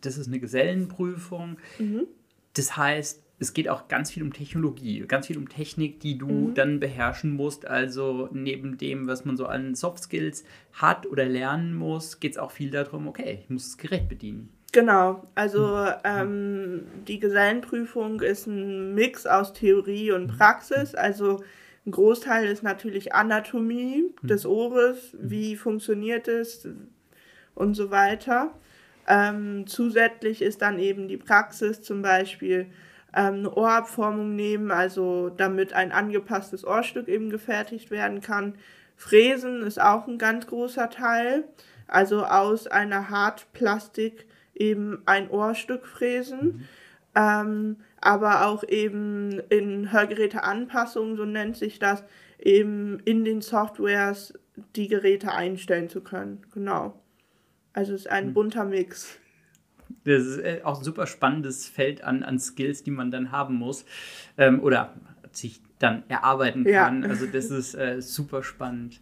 das 0.00 0.18
ist 0.18 0.26
eine 0.28 0.40
Gesellenprüfung. 0.40 1.58
Mhm. 1.78 2.06
Das 2.54 2.76
heißt, 2.76 3.22
es 3.40 3.52
geht 3.52 3.68
auch 3.68 3.86
ganz 3.86 4.10
viel 4.10 4.22
um 4.24 4.32
Technologie, 4.32 5.04
ganz 5.06 5.28
viel 5.28 5.38
um 5.38 5.48
Technik, 5.48 6.00
die 6.00 6.18
du 6.18 6.26
mhm. 6.26 6.54
dann 6.54 6.80
beherrschen 6.80 7.32
musst. 7.32 7.66
Also 7.66 8.28
neben 8.32 8.78
dem, 8.78 9.06
was 9.06 9.24
man 9.24 9.36
so 9.36 9.46
an 9.46 9.74
Soft 9.74 10.02
Skills 10.02 10.44
hat 10.72 11.06
oder 11.06 11.24
lernen 11.24 11.74
muss, 11.74 12.18
geht 12.18 12.32
es 12.32 12.38
auch 12.38 12.50
viel 12.50 12.70
darum, 12.70 13.06
okay, 13.06 13.38
ich 13.42 13.50
muss 13.50 13.68
das 13.68 13.78
Gerät 13.78 14.08
bedienen. 14.08 14.48
Genau, 14.72 15.22
also 15.34 15.66
mhm. 15.66 15.92
ähm, 16.04 16.80
die 17.06 17.20
Gesellenprüfung 17.20 18.20
ist 18.20 18.46
ein 18.46 18.94
Mix 18.94 19.24
aus 19.24 19.52
Theorie 19.52 20.12
und 20.12 20.32
mhm. 20.32 20.36
Praxis. 20.36 20.94
Also 20.94 21.42
ein 21.86 21.90
Großteil 21.90 22.46
ist 22.46 22.62
natürlich 22.62 23.14
Anatomie 23.14 24.12
mhm. 24.22 24.26
des 24.26 24.46
Ohres, 24.46 25.16
wie 25.18 25.56
funktioniert 25.56 26.28
es 26.28 26.68
und 27.54 27.74
so 27.74 27.90
weiter. 27.90 28.52
Ähm, 29.06 29.66
zusätzlich 29.66 30.42
ist 30.42 30.60
dann 30.60 30.78
eben 30.78 31.08
die 31.08 31.16
Praxis 31.16 31.80
zum 31.80 32.02
Beispiel 32.02 32.66
ähm, 33.14 33.34
eine 33.34 33.54
Ohrabformung 33.54 34.36
nehmen, 34.36 34.70
also 34.70 35.30
damit 35.30 35.72
ein 35.72 35.92
angepasstes 35.92 36.66
Ohrstück 36.66 37.08
eben 37.08 37.30
gefertigt 37.30 37.90
werden 37.90 38.20
kann. 38.20 38.54
Fräsen 38.96 39.62
ist 39.62 39.80
auch 39.80 40.06
ein 40.06 40.18
ganz 40.18 40.46
großer 40.46 40.90
Teil, 40.90 41.44
also 41.86 42.24
aus 42.24 42.66
einer 42.66 43.08
Hartplastik 43.08 44.26
eben 44.54 45.02
ein 45.06 45.30
Ohrstück 45.30 45.86
fräsen. 45.86 46.44
Mhm. 46.44 46.64
Ähm, 47.14 47.76
aber 48.00 48.46
auch 48.46 48.64
eben 48.64 49.40
in 49.48 49.92
Hörgeräteanpassungen, 49.92 51.16
so 51.16 51.24
nennt 51.24 51.56
sich 51.56 51.78
das, 51.78 52.04
eben 52.38 53.00
in 53.00 53.24
den 53.24 53.40
Softwares 53.40 54.34
die 54.76 54.88
Geräte 54.88 55.32
einstellen 55.32 55.88
zu 55.88 56.00
können. 56.00 56.42
Genau. 56.52 57.00
Also 57.72 57.94
es 57.94 58.02
ist 58.02 58.10
ein 58.10 58.28
mhm. 58.28 58.34
bunter 58.34 58.64
Mix. 58.64 59.18
Das 60.04 60.24
ist 60.24 60.38
äh, 60.38 60.60
auch 60.64 60.78
ein 60.78 60.84
super 60.84 61.06
spannendes 61.06 61.68
Feld 61.68 62.02
an, 62.02 62.22
an 62.22 62.38
Skills, 62.38 62.82
die 62.82 62.90
man 62.90 63.10
dann 63.10 63.32
haben 63.32 63.54
muss 63.54 63.84
ähm, 64.36 64.60
oder 64.62 64.94
sich 65.32 65.60
dann 65.78 66.02
erarbeiten 66.08 66.64
kann. 66.64 67.02
Ja. 67.02 67.08
Also 67.08 67.26
das 67.26 67.50
ist 67.50 67.74
äh, 67.74 68.00
super 68.00 68.42
spannend. 68.42 69.00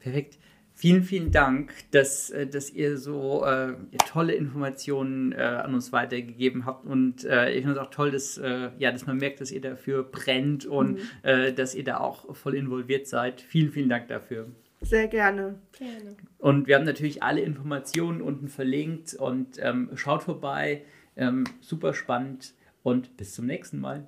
Perfekt. 0.00 0.38
Vielen, 0.78 1.04
vielen 1.04 1.30
Dank, 1.30 1.72
dass, 1.90 2.28
äh, 2.28 2.46
dass 2.46 2.68
ihr 2.70 2.98
so 2.98 3.46
äh, 3.46 3.72
tolle 4.06 4.34
Informationen 4.34 5.32
äh, 5.32 5.36
an 5.36 5.72
uns 5.72 5.90
weitergegeben 5.90 6.66
habt. 6.66 6.84
Und 6.84 7.24
äh, 7.24 7.50
ich 7.52 7.62
finde 7.64 7.72
es 7.72 7.78
auch 7.78 7.90
toll, 7.90 8.10
dass, 8.10 8.36
äh, 8.36 8.68
ja, 8.78 8.92
dass 8.92 9.06
man 9.06 9.16
merkt, 9.16 9.40
dass 9.40 9.50
ihr 9.50 9.62
dafür 9.62 10.02
brennt 10.02 10.66
und 10.66 10.92
mhm. 10.92 11.00
Äh, 11.22 11.54
dass 11.54 11.74
ihr 11.74 11.82
da 11.82 11.96
auch 11.96 12.36
voll 12.36 12.54
involviert 12.54 13.06
seid. 13.06 13.40
Vielen, 13.40 13.72
vielen 13.72 13.88
Dank 13.88 14.08
dafür. 14.08 14.48
Sehr 14.82 15.08
gerne. 15.08 15.54
gerne. 15.78 16.14
Und 16.36 16.66
wir 16.66 16.74
haben 16.76 16.84
natürlich 16.84 17.22
alle 17.22 17.40
Informationen 17.40 18.20
unten 18.20 18.48
verlinkt 18.48 19.14
und 19.14 19.56
ähm, 19.58 19.88
schaut 19.94 20.24
vorbei. 20.24 20.82
Ähm, 21.16 21.44
super 21.62 21.94
spannend 21.94 22.52
und 22.82 23.16
bis 23.16 23.34
zum 23.34 23.46
nächsten 23.46 23.80
Mal. 23.80 24.06